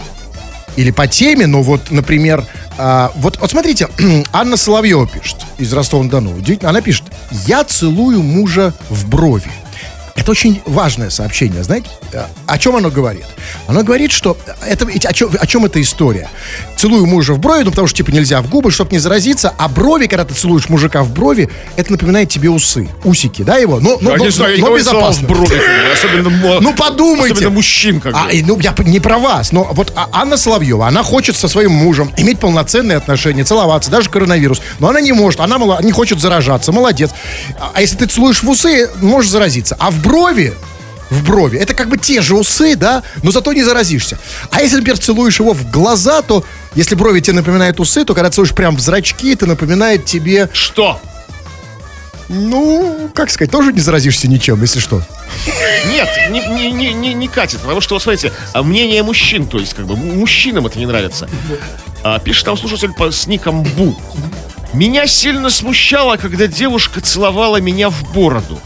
[0.76, 2.44] или по теме, но вот, например,
[2.78, 3.88] а, вот, вот смотрите,
[4.34, 6.36] Анна Соловьева пишет из Ростова-на-Дону.
[6.64, 7.06] Она пишет,
[7.48, 9.52] я целую мужа в брови.
[10.15, 11.88] Это очень важное сообщение, знаете?
[12.13, 13.25] э, О чем оно говорит?
[13.67, 16.30] Оно говорит, что это о чем, о чем эта история?
[16.78, 19.67] Целую мужа в брови, ну потому что типа нельзя в губы, чтобы не заразиться, а
[19.67, 23.82] брови, когда ты целуешь мужика в брови, это напоминает тебе усы, усики, да, его?
[23.82, 25.28] Но, но, Я но- не знаю, я но никого не целовал в безопасно.
[25.47, 25.62] брови,
[25.93, 27.34] особенно, Ну подумайте.
[27.34, 31.04] особенно мужчин, как А, ну, я не про вас, но вот а- Анна Соловьева, она
[31.04, 34.62] хочет со своим мужем иметь полноценные отношения, целоваться, даже коронавирус.
[34.80, 37.12] Но она не может, она не хочет заражаться, молодец.
[37.60, 39.75] А, а если ты целуешь в усы, можешь заразиться.
[39.78, 40.54] А в брови,
[41.10, 44.18] в брови, это как бы те же усы, да, но зато не заразишься.
[44.52, 46.44] А если, например, целуешь его в глаза, то
[46.76, 51.00] если брови тебе напоминают усы, то когда целуешь прям в зрачки, это напоминает тебе, Что?
[52.28, 55.02] ну, как сказать, тоже не заразишься ничем, если что.
[55.88, 59.60] Нет, не, не, не, не, не катит, потому что, вот смотрите, а, мнение мужчин, то
[59.60, 61.30] есть, как бы, мужчинам это не нравится.
[62.04, 64.00] А, пишет там слушатель по, с ником Бу.
[64.74, 68.60] Меня сильно смущало, когда девушка целовала меня в бороду.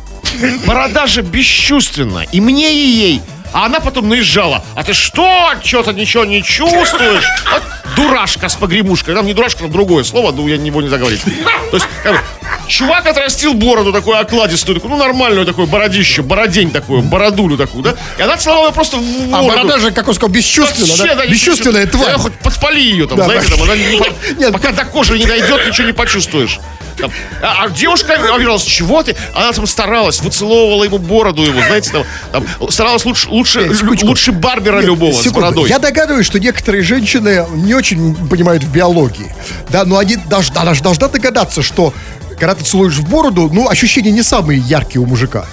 [0.66, 3.22] Борода же бесчувственна, и мне, и ей.
[3.54, 4.64] А она потом наезжала.
[4.76, 5.54] А ты что?
[5.64, 7.24] Что-то ничего не чувствуешь?
[7.52, 7.64] Вот
[7.96, 9.16] дурашка с погремушкой.
[9.16, 11.22] Там не дурашка, там другое слово, ну я его не заговорить.
[11.24, 12.20] То есть, как бы,
[12.68, 17.96] чувак отрастил бороду такую окладистую, такую, ну нормальную такую бородище, бородень такую, бородулю такую, да?
[18.18, 21.26] И она целовала ее просто в А борода же, как он сказал, бесчувственная, Вообще, да?
[21.26, 22.14] Бесчувственная тварь.
[22.14, 23.56] Да, хоть подпали ее там, Да, знаете, да.
[23.56, 24.54] там, она не Нет.
[24.54, 26.60] пока до кожи не дойдет, ничего не почувствуешь.
[27.00, 29.16] Там, а, а девушка обижалась, чего ты?
[29.34, 34.08] Она там старалась, выцеловывала ему бороду его, знаете, там, там, старалась лучше, лучше, Нет, секундочку.
[34.08, 35.40] лучше Барбера любого с Секунду.
[35.42, 35.70] бородой.
[35.70, 39.34] Я догадываюсь, что некоторые женщины не очень понимают в биологии.
[39.70, 41.94] Да, но они должны, она же должна догадаться, что
[42.32, 45.46] когда ты целуешь в бороду, ну, ощущения не самые яркие у мужика.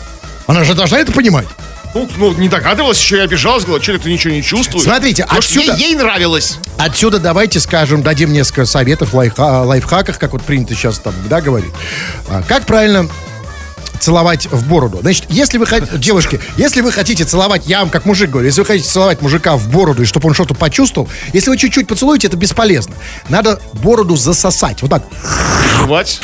[0.46, 1.46] Она же должна это понимать.
[1.94, 4.84] Ну, ну, не догадывалась, еще и обижалась, говорила, что ты ничего не чувствуешь.
[4.84, 6.58] Смотрите, Может, отсюда- ей, ей нравилось.
[6.78, 11.70] Отсюда давайте скажем, дадим несколько советов, лайфха- лайфхаках, как вот принято сейчас там, да, говорить.
[12.28, 13.08] А, Как правильно
[14.00, 14.98] целовать в бороду.
[15.00, 18.60] Значит, если вы хотите, девушки, если вы хотите целовать, я вам как мужик говорю, если
[18.60, 22.26] вы хотите целовать мужика в бороду, и чтобы он что-то почувствовал, если вы чуть-чуть поцелуете,
[22.28, 22.94] это бесполезно.
[23.28, 24.82] Надо бороду засосать.
[24.82, 25.02] Вот так.
[25.78, 26.20] Заживать.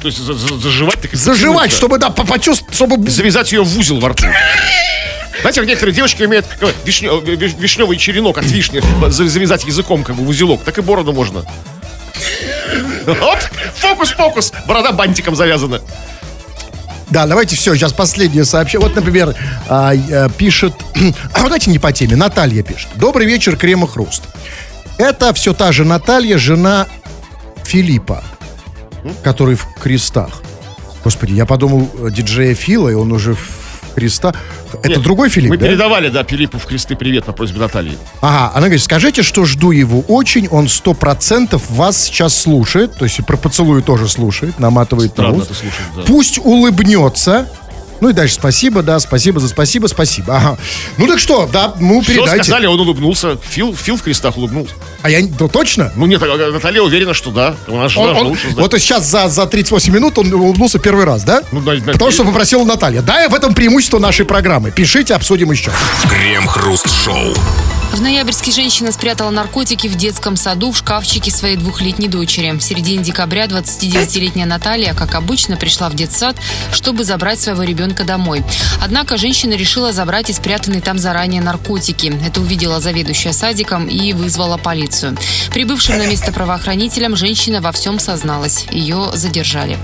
[0.00, 3.08] То есть за- за- заживать так Заживать, чтобы, да, по- почувствовать, чтобы...
[3.08, 4.24] Завязать ее в узел во рту.
[5.42, 6.36] Знаете, как некоторые девочки бы,
[6.84, 10.80] вишне- виш- вишневый черенок от вишни за- завязать языком как бы в узелок, так и
[10.80, 11.40] бороду можно.
[13.06, 13.38] Оп,
[13.78, 15.80] фокус-фокус, борода бантиком завязана.
[17.12, 18.88] Да, давайте все, сейчас последнее сообщение.
[18.88, 19.36] Вот, например,
[19.68, 20.72] а, э, пишет...
[21.34, 22.16] А вот давайте не по теме.
[22.16, 22.88] Наталья пишет.
[22.94, 24.22] Добрый вечер, Крема Хруст.
[24.96, 26.86] Это все та же Наталья, жена
[27.64, 28.24] Филиппа,
[29.22, 30.42] который в крестах.
[31.04, 33.61] Господи, я подумал, э, диджея Фила, и он уже в
[33.92, 34.34] крестах.
[34.82, 35.66] Это Нет, другой Филипп, Мы да?
[35.66, 37.96] передавали, да, Филиппу в кресты привет по просьбе Натальи.
[38.20, 43.04] Ага, она говорит, скажите, что жду его очень, он сто процентов вас сейчас слушает, то
[43.04, 45.44] есть про поцелуй тоже слушает, наматывает на Странно ус.
[45.44, 46.02] это слушать, да.
[46.06, 47.48] Пусть улыбнется,
[48.02, 50.36] Ну и дальше спасибо, да, спасибо за спасибо, спасибо.
[50.36, 50.58] Ага.
[50.98, 52.42] Ну так что, да, ну Все передайте.
[52.42, 53.38] сказали, он улыбнулся.
[53.48, 54.74] Фил, Фил в крестах улыбнулся.
[55.02, 55.92] А я, ну точно?
[55.94, 57.54] Ну нет, а Наталья уверена, что да.
[57.68, 60.80] Она же Он- должна он- лучше вот и сейчас за, за 38 минут он улыбнулся
[60.80, 61.42] первый раз, да?
[61.52, 61.92] Ну, да, да.
[61.92, 63.02] Потому что попросила Наталья.
[63.02, 64.72] Да, в этом преимущество нашей программы.
[64.72, 65.70] Пишите, обсудим еще.
[66.10, 67.34] Крем-хруст-шоу.
[67.92, 72.50] В ноябрьске женщина спрятала наркотики в детском саду в шкафчике своей двухлетней дочери.
[72.52, 76.34] В середине декабря 29-летняя Наталья, как обычно, пришла в детсад,
[76.72, 78.42] чтобы забрать своего ребенка домой.
[78.82, 82.14] Однако женщина решила забрать и спрятанные там заранее наркотики.
[82.26, 85.14] Это увидела заведующая садиком и вызвала полицию.
[85.52, 88.64] Прибывшим на место правоохранителям женщина во всем созналась.
[88.70, 89.78] Ее задержали.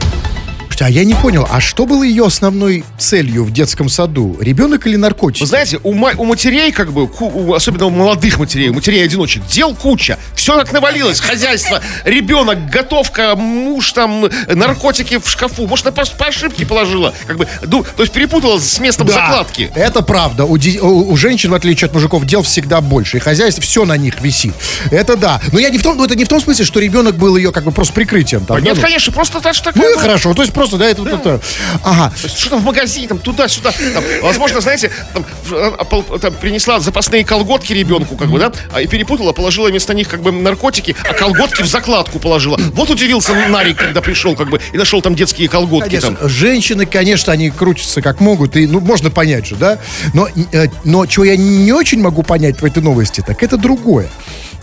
[0.79, 4.37] Слушайте, а я не понял, а что было ее основной целью в детском саду?
[4.41, 5.41] Ребенок или наркотики?
[5.43, 9.75] Вы знаете, у, у матерей, как бы, у- особенно у молодых матерей, у матерей-одиночек, дел
[9.75, 10.19] куча.
[10.37, 11.19] Все как навалилось.
[11.19, 15.67] Хозяйство, ребенок, готовка, муж там, наркотики в шкафу.
[15.67, 17.13] Может, она просто по ошибке положила.
[17.27, 19.73] Как бы, ну, то есть перепутала с местом Да, закладки.
[19.75, 20.45] Это правда.
[20.45, 23.17] У, у- у женщин, в отличие от мужиков, дел всегда больше.
[23.17, 24.55] И хозяйство все на них висит.
[24.93, 25.41] Это да.
[25.51, 27.51] Но я не в том, ну, это не в том смысле, что ребенок был ее
[27.51, 28.47] как бы просто прикрытием.
[28.47, 28.81] Там, Нет, да, ну.
[28.81, 31.41] конечно, просто так что Ну и хорошо, то есть просто, да, это вот это.
[31.85, 32.13] Ага.
[32.17, 33.73] Что там в магазине, там туда-сюда.
[33.95, 38.87] Там, возможно, знаете, там, а, там принесла запасные колготки ребенку, как бы, да, а, и
[38.87, 42.59] перепутала, положила вместо них как бы наркотики, а колготки в закладку положила.
[42.73, 45.89] Вот удивился Нарик, когда пришел, как бы, и нашел там детские колготки.
[45.89, 46.29] Конечно, Там.
[46.29, 49.79] женщины, конечно, они крутятся как могут, и, ну, можно понять же, да?
[50.15, 54.09] Но, э, но чего я не очень могу понять в этой новости, так это другое.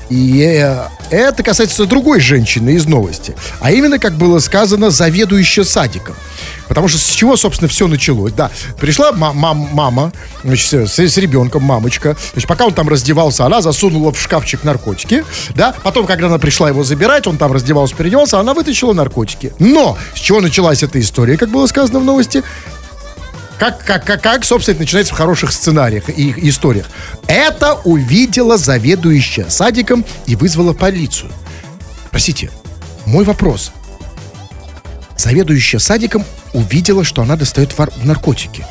[0.10, 3.36] И э, это касается другой женщины из новости.
[3.60, 6.15] А именно, как было сказано, заведующая садиком.
[6.68, 8.32] Потому что с чего, собственно, все началось?
[8.34, 10.12] Да, пришла ма- мам- мама
[10.44, 12.15] значит, с, с ребенком, мамочка.
[12.34, 15.24] Значит, пока он там раздевался, она засунула в шкафчик наркотики.
[15.56, 19.54] Да, потом, когда она пришла его забирать, он там раздевался, переодевался, она вытащила наркотики.
[19.60, 22.44] Но с чего началась эта история, как было сказано в новости?
[23.58, 26.88] Как, как, как, как, собственно, начинается в хороших сценариях и историях.
[27.28, 31.32] Это увидела заведующая садиком и вызвала полицию.
[32.12, 32.50] Простите,
[33.06, 33.72] мой вопрос.
[35.18, 38.65] Заведующая садиком увидела, что она достает наркотики.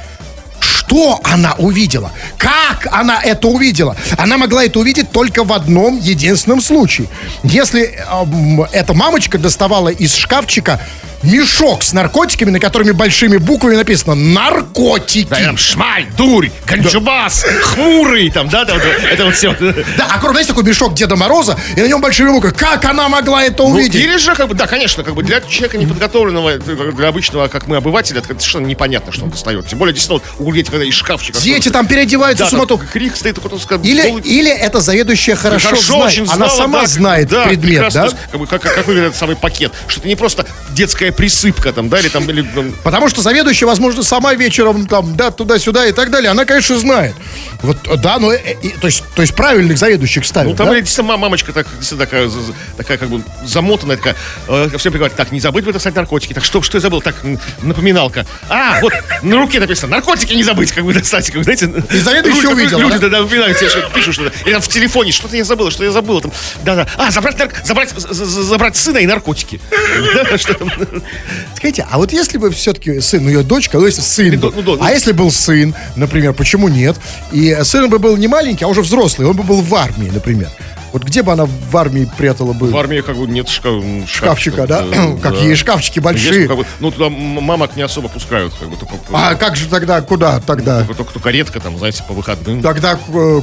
[0.61, 2.13] Что она увидела?
[2.37, 3.97] Как она это увидела?
[4.19, 7.09] Она могла это увидеть только в одном единственном случае.
[7.43, 10.81] Если эм, эта мамочка доставала из шкафчика
[11.23, 15.29] мешок с наркотиками, на которыми большими буквами написано «наркотики».
[15.31, 19.55] Да, там шмаль, дурь, ганджубас, хмурый, там, да, да, вот это вот все.
[19.97, 22.55] Да, а кроме есть такой мешок Деда Мороза, и на нем большими буквами.
[22.55, 23.95] Как она могла это Ну, увидеть?
[24.03, 27.77] или же, как бы, да, конечно, как бы для человека неподготовленного, для обычного, как мы,
[27.77, 29.67] обывателя, это совершенно непонятно, что он достает.
[29.69, 31.39] Тем более, действительно, вот, углеть, когда из шкафчика.
[31.41, 32.87] Дети там переодеваются да, с суматохой.
[32.87, 36.05] там крик стоит, скажем, Или, голый- или это заведующая хорошо, знает.
[36.07, 38.39] очень Она знала, сама да, знает да, предмет, прекрасно, да?
[38.39, 39.73] Как, как, как выглядит этот самый пакет.
[39.87, 43.67] Что это не просто детская присыпка там, да, или там, или, там, Потому что заведующая,
[43.67, 47.15] возможно, сама вечером там, да, туда-сюда и так далее, она, конечно, знает.
[47.63, 50.75] Вот, да, но, э, и- то, есть, то есть правильных заведующих ставят, Ну, там да?
[50.81, 51.67] действительно ма- мамочка так,
[51.99, 52.31] такая,
[52.77, 54.17] такая как бы замотанная, такая,
[54.49, 56.33] э, все говорит, так, не забыть бы достать наркотики.
[56.35, 57.01] Так что, что я забыл?
[57.01, 57.15] Так,
[57.63, 58.27] напоминалка.
[58.49, 61.27] А, вот на руке написано, наркотики не забыть, как бы достать.
[61.27, 63.09] Как бы, знаете, И заведующая люди- увидела, Люди, да?
[63.09, 64.33] да, напоминают тебе, что пишут что-то.
[64.45, 66.21] Или там в телефоне, что-то я забыла, что я забыла.
[66.21, 66.33] Там,
[66.65, 66.89] да, да.
[66.97, 69.61] А, забрать, нар- забрать, забрать сына и наркотики.
[70.95, 71.01] Да.
[71.57, 74.53] Скажите, а вот если бы все-таки сын, ну ее дочка, ну если сын, Или был,
[74.57, 76.97] ну, а если был сын, например, почему нет?
[77.33, 80.51] И сын бы был не маленький, а уже взрослый, он бы был в армии, например.
[80.95, 84.65] Вот где бы она в армии прятала бы В армии как бы нет шкаф, шкафчика,
[84.69, 84.85] да?
[85.21, 85.41] как да.
[85.41, 86.47] есть шкафчики Есть, большие.
[86.47, 88.55] как бы, ну, туда мамок не особо пускают.
[88.55, 90.83] Как бы, только, А как же тогда, куда тогда?
[90.85, 92.63] только, только, только редко, там, знаете, по выходным.
[92.63, 93.41] Тогда э,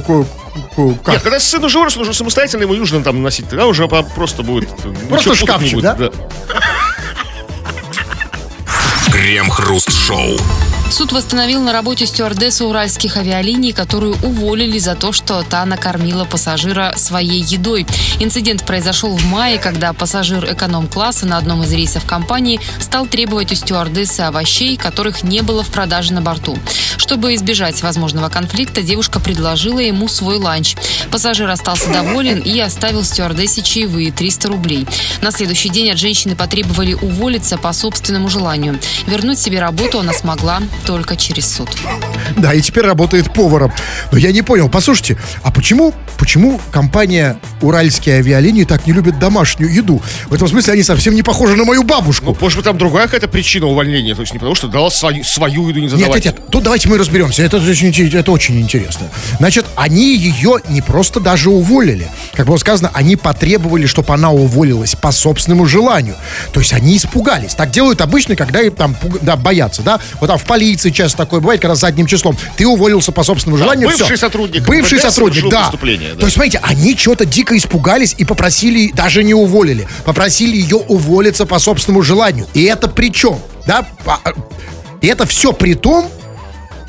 [1.04, 1.14] как?
[1.14, 4.42] Нет, когда сын уже вырос, он уже самостоятельно его нужно там носить, тогда уже просто
[4.42, 4.70] будет...
[4.84, 6.10] э, Просто шкафчик, будет, да?
[9.22, 10.36] Крем-хруст-шоу.
[10.92, 16.92] Суд восстановил на работе стюардессу уральских авиалиний, которую уволили за то, что та накормила пассажира
[16.96, 17.86] своей едой.
[18.20, 23.54] Инцидент произошел в мае, когда пассажир эконом-класса на одном из рейсов компании стал требовать у
[23.54, 26.58] стюардессы овощей, которых не было в продаже на борту.
[26.98, 30.76] Чтобы избежать возможного конфликта, девушка предложила ему свой ланч.
[31.10, 34.86] Пассажир остался доволен и оставил стюардессе чаевые 300 рублей.
[35.22, 38.78] На следующий день от женщины потребовали уволиться по собственному желанию.
[39.06, 41.68] Вернуть себе работу она смогла только через суд.
[42.36, 43.72] Да, и теперь работает поваром.
[44.10, 49.72] Но я не понял, послушайте, а почему, почему компания «Уральские авиалинии» так не любит домашнюю
[49.72, 50.02] еду?
[50.26, 52.26] В этом смысле они совсем не похожи на мою бабушку.
[52.26, 54.14] Ну, может быть, там другая какая-то причина увольнения.
[54.14, 56.24] То есть не потому, что дала свою, свою еду не Нет, задавать.
[56.24, 57.42] нет, нет, тут давайте мы разберемся.
[57.42, 59.06] Это очень, это очень интересно.
[59.38, 62.08] Значит, они ее не просто даже уволили.
[62.34, 66.16] Как было сказано, они потребовали, чтобы она уволилась по собственному желанию.
[66.52, 67.54] То есть они испугались.
[67.54, 70.00] Так делают обычно, когда им там да, боятся, да?
[70.20, 72.36] Вот там в полиции авиации часто такое бывает, когда задним числом.
[72.56, 73.88] Ты уволился по собственному желанию.
[73.88, 74.16] бывший всё.
[74.16, 75.70] сотрудник Бывший МВД сотрудник, да.
[75.70, 76.16] да.
[76.16, 81.46] То есть, смотрите, они чего-то дико испугались и попросили, даже не уволили, попросили ее уволиться
[81.46, 82.46] по собственному желанию.
[82.54, 83.38] И это при чем?
[83.66, 83.86] Да?
[84.04, 84.20] По-
[85.00, 86.08] И это все при том,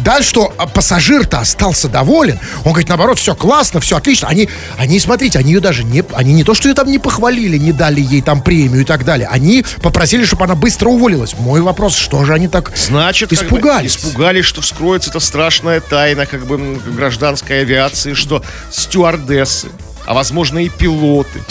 [0.04, 2.40] да, что а, пассажир-то остался доволен.
[2.66, 4.28] Он говорит, наоборот, все классно, все отлично.
[4.28, 7.58] Они, они, смотрите, они ее даже не, они не то, что ее там не похвалили,
[7.58, 9.28] не дали ей там премию и так далее.
[9.28, 11.36] Они попросили, чтобы она быстро уволилась.
[11.38, 13.96] Мой вопрос, что же они так Значит, как бы испугались?
[13.98, 19.70] испугались, что вскроется эта страшная тайна как бы гражданской авиации, что стюардессы,
[20.06, 21.42] а возможно и пилоты,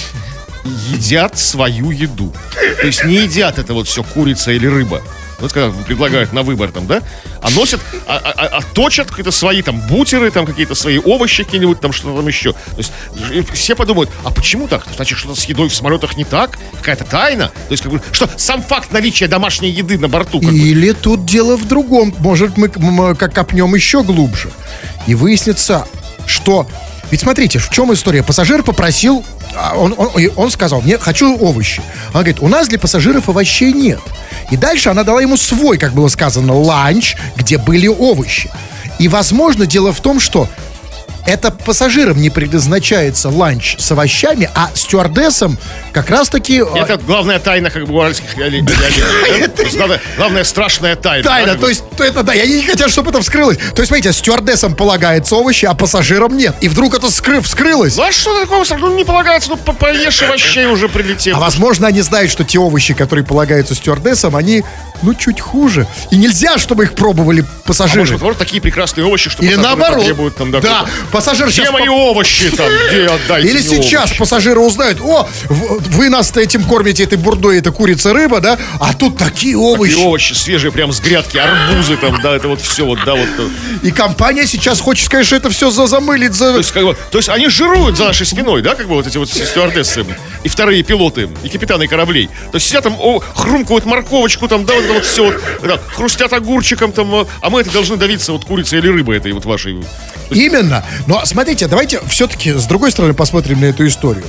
[0.90, 2.32] едят свою еду.
[2.80, 5.03] То есть не едят это вот все курица или рыба.
[5.39, 7.03] Вот когда предлагают на выбор там, да?
[7.41, 11.43] А носят, а, а- а- а точат какие-то свои там бутеры, там какие-то свои овощи
[11.45, 12.53] какие-нибудь, там что-то там еще.
[12.53, 12.93] То есть
[13.53, 14.87] все подумают, а почему так?
[14.95, 16.59] Значит, что-то с едой в самолетах не так?
[16.78, 17.49] Какая-то тайна?
[17.49, 20.93] То есть, как бы, что сам факт наличия домашней еды на борту, как бы, Или
[20.93, 22.14] тут дело в другом.
[22.18, 24.51] Может, мы к- м, как копнем еще глубже.
[25.07, 25.87] И выяснится,
[26.26, 26.68] что...
[27.11, 28.22] Ведь смотрите, в чем история?
[28.22, 29.24] Пассажир попросил,
[29.74, 31.82] он, он, он сказал, мне хочу овощи.
[32.09, 34.00] Она говорит, у нас для пассажиров овощей нет.
[34.50, 38.50] И дальше она дала ему свой, как было сказано, ланч, где были овощи.
[38.98, 40.48] И, возможно, дело в том, что
[41.26, 45.58] это пассажирам не предназначается ланч с овощами, а стюардессам
[45.92, 46.60] как раз-таки...
[46.62, 48.36] а, Это главная тайна как бы уральских
[50.16, 51.24] главная- страшная тайна.
[51.24, 53.56] Тайна, то есть, то это да, они не хотят, чтобы это вскрылось.
[53.58, 56.54] То есть, смотрите, стюардессам полагается овощи, а пассажирам нет.
[56.60, 57.96] И вдруг это скры- вскрылось.
[57.96, 58.64] Ну а что такого?
[58.78, 61.36] Ну не полагается, ну по- поешь овощей уже прилетев.
[61.36, 64.64] А возможно, они знают, что те овощи, которые полагаются стюардессам, они,
[65.02, 65.86] ну, чуть хуже.
[66.10, 68.00] И нельзя, чтобы их пробовали А пассажиры.
[68.00, 69.98] может, наоборот, такие прекрасные овощи, что Или наоборот.
[69.98, 72.66] потребуют там, да, пассажир Где сейчас мои по- овощи там?
[72.90, 74.18] Где отдайте Или сейчас овощи?
[74.18, 78.58] пассажиры узнают, о, вы нас этим кормите, этой бурдой, это курица, рыба, да?
[78.80, 79.92] А тут такие овощи.
[79.92, 83.28] Такие овощи свежие, прям с грядки, арбузы там, да, это вот все вот, да, вот.
[83.38, 83.48] э.
[83.82, 86.52] И компания сейчас хочет, конечно, это все за замылить, за...
[86.52, 89.06] То есть, как бы, то есть они жируют за нашей спиной, да, как бы вот
[89.06, 90.04] эти вот стюардессы
[90.42, 92.28] и вторые пилоты, и капитаны кораблей.
[92.50, 95.78] То есть сидят там, о, хрумкают морковочку там, да, вот это вот все вот, да,
[95.94, 99.82] хрустят огурчиком там, а мы это должны давиться вот курицей или рыбой этой вот вашей.
[100.39, 100.85] Именно.
[101.07, 104.24] Но смотрите, давайте все-таки с другой стороны посмотрим на эту историю.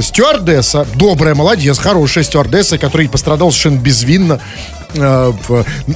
[0.00, 4.40] Стюардесса, добрая, молодец, хорошая стюардесса, который пострадал совершенно безвинно.
[4.94, 5.32] Э,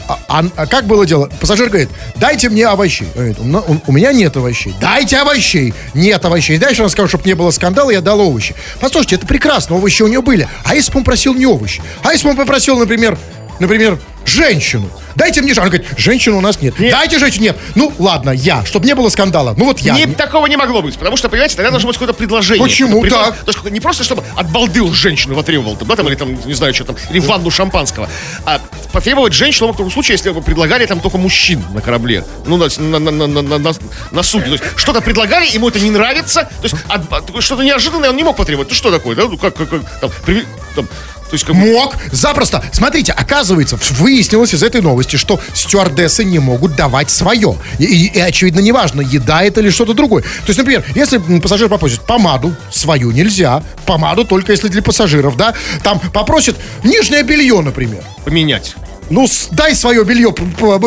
[0.07, 1.31] а, а- а как было дело?
[1.41, 3.07] Пассажир говорит, дайте мне овощей.
[3.15, 3.57] Он говорит, «У м-
[3.87, 4.75] у, у меня нет овощей.
[4.81, 5.73] Дайте овощей.
[5.95, 6.59] Нет овощей.
[6.59, 8.55] Дальше он сказал, чтобы не было скандала, я дал овощи.
[8.81, 10.47] Послушайте, это прекрасно, овощи у него были.
[10.65, 11.81] А если бы он просил не овощи?
[12.03, 13.19] А если бы он попросил, например,
[13.63, 14.89] например, женщину?
[15.15, 15.65] Дайте мне женщину.
[15.67, 16.75] Он говорит, женщины у нас нет.
[16.79, 17.45] Дайте женщину.
[17.45, 17.57] Нет.
[17.75, 19.55] Ну, ладно, я, чтобы не было скандала.
[19.57, 19.95] Ну, вот я.
[19.95, 22.65] Не, такого не могло быть, потому что, понимаете, тогда должно быть какое-то предложение.
[22.67, 23.39] Почему так?
[23.45, 26.35] То есть не просто, чтобы от балды он женщину потребовал, там, да, там, или там,
[26.47, 28.09] не знаю, что там, или ванну шампанского,
[28.47, 28.61] а
[28.93, 32.69] потребовать женщину в том случае, если бы предлагали там только мужчин на корабле, ну, на,
[32.79, 33.73] на, на, на, на, на-
[34.11, 34.57] на судне.
[34.57, 38.17] То есть что-то предлагали, ему это не нравится, то есть от- от- что-то неожиданное он
[38.17, 38.71] не мог потребовать.
[38.71, 40.89] Ну, что такое, да, ну, как, как, как, там, приви- там,
[41.33, 42.63] то есть, как Мог, запросто.
[42.73, 47.57] Смотрите, оказывается, выяснилось из этой новости, что стюардессы не могут давать свое.
[47.79, 50.23] И, и- и, очевидно, неважно, еда это или что-то другое.
[50.25, 53.63] То есть, например, если пассажир попросит помаду, свою нельзя.
[53.87, 55.55] Помаду только если для пассажиров, да.
[55.83, 56.55] Там попросит
[56.85, 58.03] нижнее белье, например.
[58.27, 58.75] поменять.
[59.09, 60.35] Ну, дай свое белье,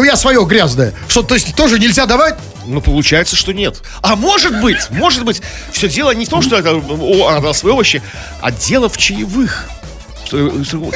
[0.06, 0.94] я свое грязное.
[1.08, 2.36] Что, то есть, тоже нельзя давать?
[2.68, 3.78] Ну, получается, что нет.
[4.04, 5.42] А может быть, может быть,
[5.72, 8.04] все дело не в том, что это о, она дала свои овощи,
[8.42, 9.66] а дело в чаевых.
[10.26, 10.92] Что, что-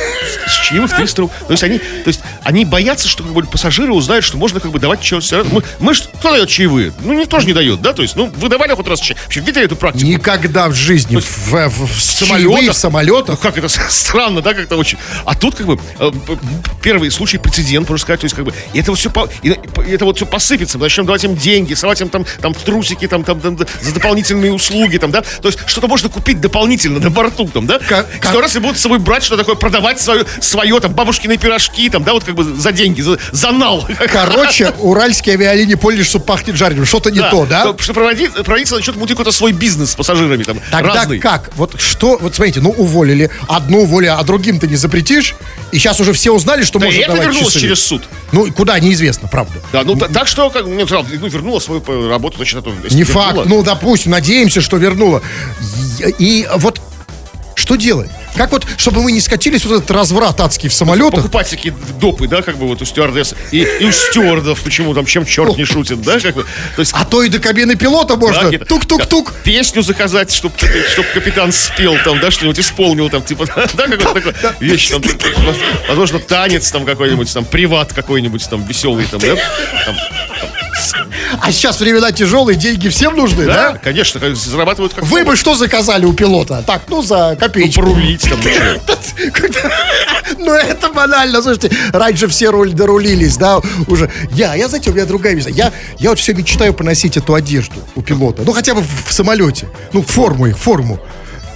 [0.48, 1.38] с чаевых 300 рублей.
[1.48, 4.72] То есть они, то есть они боятся, что как бы, пассажиры узнают, что можно как
[4.72, 5.44] бы давать чаевые.
[5.52, 6.94] Мы, мы кто дает чаевые?
[7.04, 7.94] Ну, никто же не дает, да?
[7.94, 9.24] То есть, ну, вы давали хоть раз чаевые.
[9.26, 10.06] Вообще, видели эту практику?
[10.08, 13.40] Никогда в жизни в, в, в, в чаевые в Ну, самолетах.
[13.40, 14.98] как это странно, да, как-то очень.
[15.26, 16.12] А тут как бы э,
[16.82, 19.12] первый случай прецедент, можно сказать, то есть как бы и это вот все
[19.44, 22.54] и, и это вот все посыпется, мы начнем давать им деньги, совать им там там
[22.54, 27.00] трусики, там там, там, за дополнительные услуги, там, да, то есть что-то можно купить дополнительно
[27.00, 29.56] на борту, там, да, Как- как- сто раз и будут с собой брать что такое,
[29.56, 33.52] продавать свое, свое там бабушкины пирожки, там, да, вот как бы за деньги, за, за
[33.52, 33.88] нал.
[34.12, 36.86] Короче, уральские авиалинии поняли, что пахнет жареным.
[36.86, 37.74] Что-то не то, да?
[37.78, 41.20] Что проводить, правительство начнет мутить какой-то свой бизнес с пассажирами там, Тогда разный.
[41.20, 41.52] как?
[41.56, 45.36] Вот что, вот смотрите, ну уволили, одну уволили, а другим ты не запретишь,
[45.72, 47.60] и сейчас уже все узнали, что Да можно это давать вернулось часы.
[47.62, 48.04] через суд.
[48.32, 49.54] Ну, куда, неизвестно, правда.
[49.72, 53.04] Да, ну та- так что, как, ну, ну, вернула свою работу, значит, это, если Не
[53.04, 55.22] вернула, факт, ну, допустим, надеемся, что вернула.
[56.20, 56.82] И вот
[57.70, 58.10] что делать?
[58.36, 61.22] Как вот, чтобы мы не скатились вот этот разврат адский в самолетах?
[61.22, 65.06] покупать всякие допы, да, как бы вот у стюардесс и, и у стюардов, почему там,
[65.06, 66.46] чем черт не шутит, да, как бы,
[66.76, 68.50] то есть, А то и до кабины пилота можно.
[68.50, 68.66] Да.
[68.66, 69.34] Тук-тук-тук.
[69.44, 70.56] песню заказать, чтобы
[70.92, 75.04] чтоб капитан спел там, да, что-нибудь исполнил там, типа, да, какой-то такой вещь там,
[75.88, 79.36] возможно, танец там какой-нибудь, там, приват какой-нибудь там веселый там, да,
[79.86, 79.96] там,
[81.42, 83.72] А сейчас времена тяжелые, деньги всем нужны, да?
[83.72, 86.64] да, конечно, зарабатывают как Вы бы что заказали у пилота?
[86.66, 87.82] Так, ну за копеечку.
[87.82, 89.60] порулить там, ну.
[90.38, 94.10] Ну это банально, слушайте, раньше все руль, дорулились, да, уже.
[94.32, 95.46] Я, я, знаете, у меня другая вещь.
[95.50, 98.44] Я, я вот все мечтаю поносить эту одежду у пилота.
[98.46, 99.68] Ну хотя бы в самолете.
[99.94, 101.00] Ну форму их, форму.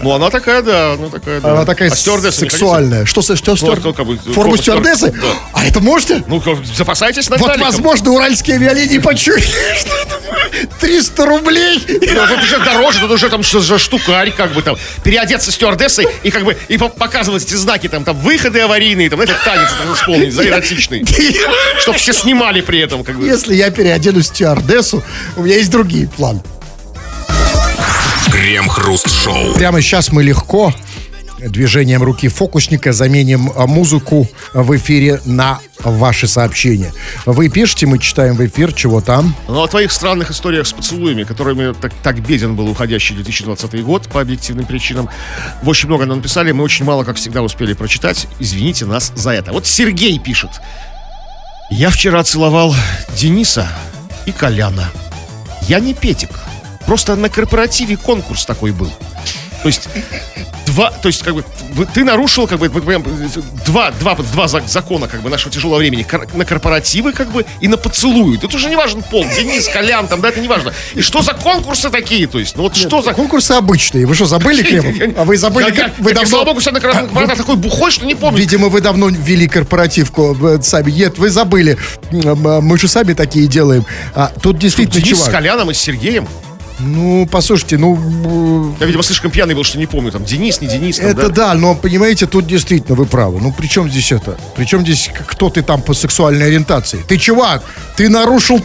[0.03, 1.51] Ну, она такая, да, она такая, да.
[1.51, 3.05] Она такая А стюардесса сексуальная.
[3.05, 5.07] Что, со- что, стюар- ну, как бы, Форму стюардессы?
[5.07, 5.27] стюар- да.
[5.53, 6.23] А это можете?
[6.27, 6.41] Ну,
[6.75, 7.65] запасайтесь Вот, Наталиком.
[7.71, 9.41] возможно, уральские авиалинии почуяли,
[9.79, 11.83] что это 300 рублей.
[11.87, 16.05] Ну, тут уже дороже, тут уже там что за штукарь, как бы там, переодеться стюардессой
[16.23, 19.69] и как бы и по- показывать эти знаки, там, там, выходы аварийные, там, этот танец
[19.81, 21.05] там, исполнить, за эротичный.
[21.79, 23.25] Чтоб все снимали при этом, как бы.
[23.25, 25.03] Если я переоденусь стюардессу,
[25.35, 26.41] у меня есть другие планы.
[28.43, 29.53] Крем-хруст-шоу.
[29.53, 30.73] Прямо сейчас мы легко
[31.39, 36.91] движением руки фокусника заменим а, музыку в эфире на ваши сообщения.
[37.25, 39.33] Вы пишете, мы читаем в эфир, чего там.
[39.47, 44.09] Ну, о твоих странных историях с поцелуями, которыми так, так беден был уходящий 2020 год
[44.09, 45.07] по объективным причинам.
[45.61, 48.27] Вы очень много нам написали, мы очень мало, как всегда, успели прочитать.
[48.39, 49.53] Извините нас за это.
[49.53, 50.51] Вот Сергей пишет.
[51.71, 52.75] Я вчера целовал
[53.17, 53.69] Дениса
[54.25, 54.89] и Коляна.
[55.69, 56.31] Я не Петик.
[56.85, 58.91] Просто на корпоративе конкурс такой был.
[59.61, 59.87] То есть
[60.65, 61.45] два, то есть как бы
[61.93, 62.67] ты нарушил как бы
[63.65, 67.69] два, два, два за- закона как бы нашего тяжелого времени на корпоративы как бы и
[67.69, 68.35] на поцелуи.
[68.35, 70.73] Тут уже не важен пол, Денис, Колян, там, да, это не важно.
[70.95, 74.05] И что за конкурсы такие, то есть, ну вот что за Конкурсы обычные.
[74.05, 75.17] Вы что, забыли, Кремов?
[75.17, 76.29] А вы забыли, Я- как вы я, давно...
[76.29, 78.37] слава богу, себя на кор- корпоративах такой бухой, что не помню.
[78.39, 80.91] Видимо, вы давно ввели корпоративку э, сами.
[80.91, 81.77] Нет, вы забыли.
[82.11, 83.85] Мы же сами такие делаем.
[84.13, 85.31] А тут действительно, Денис с чувак.
[85.31, 86.27] Коляном и с Сергеем.
[86.85, 90.11] Ну, послушайте, ну, Я, видимо, слишком пьяный был, что не помню.
[90.11, 90.97] Там Денис, не Денис.
[90.97, 91.29] там, Это да.
[91.29, 93.39] да, но понимаете, тут действительно вы правы.
[93.41, 94.37] Ну при чем здесь это?
[94.55, 97.03] При чем здесь кто ты там по сексуальной ориентации?
[97.07, 97.63] Ты чувак,
[97.95, 98.61] ты нарушил.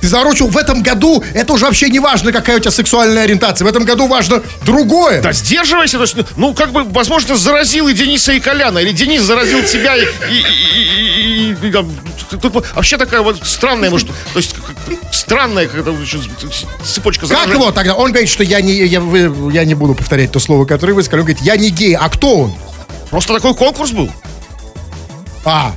[0.00, 3.64] Ты нарушил в этом году, это уже вообще не важно, какая у тебя сексуальная ориентация.
[3.64, 5.20] В этом году важно другое.
[5.22, 8.92] Да сдерживайся, то есть, ну, ну, как бы, возможно, заразил и Дениса, и Коляна, или
[8.92, 14.08] Денис заразил тебя, и, и- и- и- и- и тут вообще такая вот странная, может,
[14.08, 16.20] то есть, как- как- странная еще
[16.84, 17.54] цепочка Как заражений.
[17.54, 17.94] его тогда?
[17.94, 19.02] Он говорит, что я не, я,
[19.52, 21.20] я не буду повторять то слово, которое вы сказали.
[21.20, 21.94] Он говорит, я не гей.
[21.96, 22.54] А кто он?
[23.10, 24.10] Просто такой конкурс был.
[25.44, 25.72] А,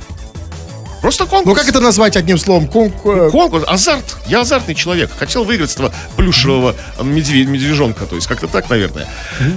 [1.02, 1.46] Просто конкурс.
[1.46, 2.68] ну как это назвать одним словом?
[2.68, 4.16] Кон- э, Конкурс, азарт.
[4.28, 5.10] Я азартный человек.
[5.18, 8.06] Хотел выиграть этого плюшевого медве- медвежонка.
[8.06, 9.08] То есть как-то так, наверное.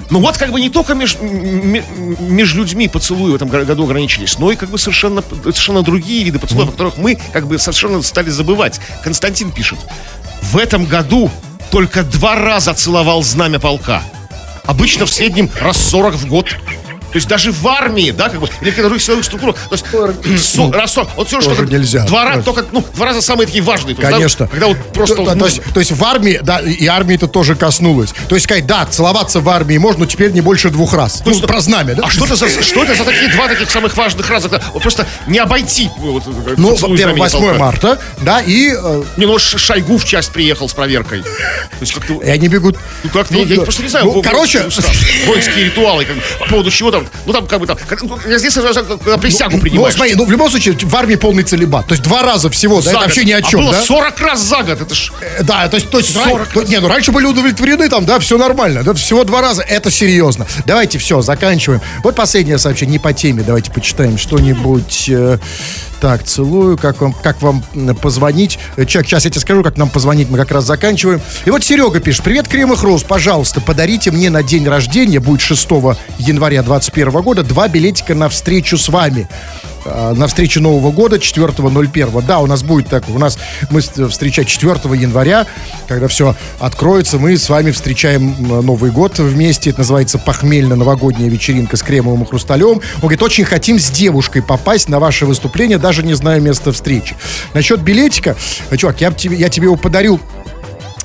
[0.10, 1.18] Ну вот как бы не только меж-
[2.20, 6.24] между людьми поцелуи в этом го- году ограничились, но и как бы совершенно, совершенно другие
[6.24, 8.80] виды поцелуев, о которых мы как бы совершенно стали забывать.
[9.04, 9.78] Константин пишет.
[10.42, 11.30] В этом году
[11.72, 14.02] только два раза целовал знамя полка.
[14.66, 16.56] Обычно в среднем раз 40 в год.
[17.16, 19.86] То есть даже в армии, да, как бы, или в других силовых структурах, то есть
[20.74, 22.06] раз 40, вот все, что нельзя.
[22.08, 23.92] Два раза, только, ну, два раза самые такие важные.
[23.92, 24.48] Есть, да, Конечно.
[24.50, 25.16] когда вот просто...
[25.16, 28.10] То, то есть, то есть в армии, да, и армии это тоже коснулось.
[28.28, 31.24] То есть сказать, да, целоваться в армии можно, но теперь не больше двух раз.
[31.26, 32.04] Ну, про знамя, да?
[32.04, 34.50] А что это за, что это за такие два таких самых важных раза?
[34.50, 35.90] когда Вот просто не обойти.
[35.96, 37.58] Вот, э, Ну, во-первых, знамени 8 полка.
[37.58, 41.22] марта, да, и э, Не, ну, Шойгу в часть приехал с проверкой.
[41.22, 41.30] То
[41.80, 42.16] есть как-то...
[42.16, 42.78] и они бегут.
[43.06, 43.62] Ну, как Ну, я, я да.
[43.62, 44.06] просто не знаю.
[44.06, 44.68] Ну, короче,
[45.28, 48.56] воинские ритуалы, как по поводу чего там, ну, там, как бы там, ну, я здесь
[48.58, 49.94] уже когда присягу Ну, принимаешь.
[49.96, 51.88] смотри, ну, в любом случае, в армии полный целебат.
[51.88, 53.82] То есть два раза всего, да, это вообще ни о А чем, было да?
[53.84, 55.12] 40 раз за год, это ж...
[55.22, 58.20] Э, Да, то есть, то есть 40 то- не, ну раньше были удовлетворены, там, да,
[58.20, 58.84] все нормально.
[58.84, 60.46] Да, всего два раза, это серьезно.
[60.66, 61.82] Давайте все, заканчиваем.
[62.04, 65.06] Вот последнее сообщение, не по теме, давайте почитаем что-нибудь.
[65.10, 65.38] э,
[66.02, 67.64] Так, целую, как вам, как вам
[68.02, 68.60] позвонить?
[68.76, 71.22] Э, Чак, сейчас я тебе скажу, как нам позвонить, мы как раз заканчиваем.
[71.46, 75.42] И вот Серега пишет, привет, Крем и Хруст, пожалуйста, подарите мне на день рождения, будет
[75.42, 75.68] 6
[76.20, 79.28] января 2021 года, два билетика на встречу с вами.
[79.86, 82.24] А, На встречу Нового года 4.01.
[82.26, 83.38] Да, у нас будет так, у нас
[83.70, 85.46] мы встречать 4 января,
[85.88, 89.70] когда все откроется, мы с вами встречаем Новый год вместе.
[89.70, 92.82] Это называется похмельно-новогодняя вечеринка с кремовым и хрусталем.
[92.96, 97.16] Он говорит, очень хотим с девушкой попасть на ваше выступление, даже не зная места встречи.
[97.54, 98.36] Насчет билетика,
[98.70, 100.20] э, чувак, я, тебе, я тебе его подарю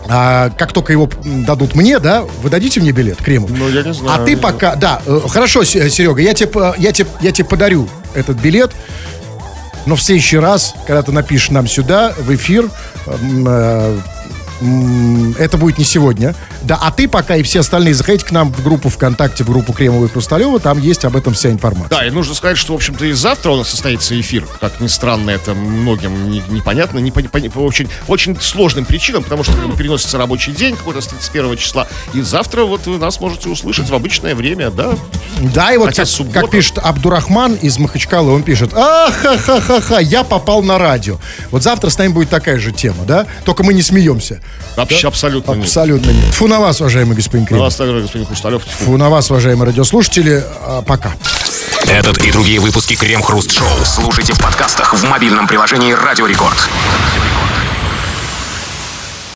[0.09, 3.51] а, как только его дадут мне, да, вы дадите мне билет Кремов?
[3.51, 6.91] Ну, я не знаю, А ты пока, да, э, хорошо, Се- Серега, я тебе, я,
[6.91, 8.73] тебе, я тебе подарю этот билет,
[9.87, 12.69] но в следующий раз, когда ты напишешь нам сюда, в эфир,
[13.07, 13.99] м, э,
[15.39, 16.35] это будет не сегодня.
[16.63, 19.73] Да, а ты пока и все остальные заходите к нам в группу ВКонтакте, в группу
[19.73, 21.89] Кремова и Хрусталева, там есть об этом вся информация.
[21.89, 24.47] Да, и нужно сказать, что, в общем-то, и завтра у нас состоится эфир.
[24.61, 27.21] Как ни странно, это многим не- непонятно, не по,
[27.61, 31.87] очень, очень сложным причинам, потому что переносится рабочий день какой-то с 31 числа.
[32.13, 34.95] И завтра вот вы нас можете услышать в обычное время, да.
[35.41, 36.41] Да, и вот Хотя как, суббота.
[36.41, 41.19] как пишет Абдурахман из Махачкалы, он пишет, ха-ха-ха-ха, я попал на радио.
[41.51, 43.27] Вот завтра с нами будет такая же тема, да?
[43.45, 44.41] Только мы не смеемся.
[44.77, 45.65] Вообще абсолютно нет.
[45.65, 46.35] Абсолютно нет.
[46.35, 47.65] Фу на вас, уважаемый господин На Кремов.
[47.67, 48.63] вас также, господин Хрусталев.
[48.65, 50.43] Фу на вас, уважаемые радиослушатели.
[50.63, 51.13] А, Пока.
[51.89, 56.57] Этот и другие выпуски Крем Хруст Шоу слушайте в подкастах в мобильном приложении Радио Рекорд.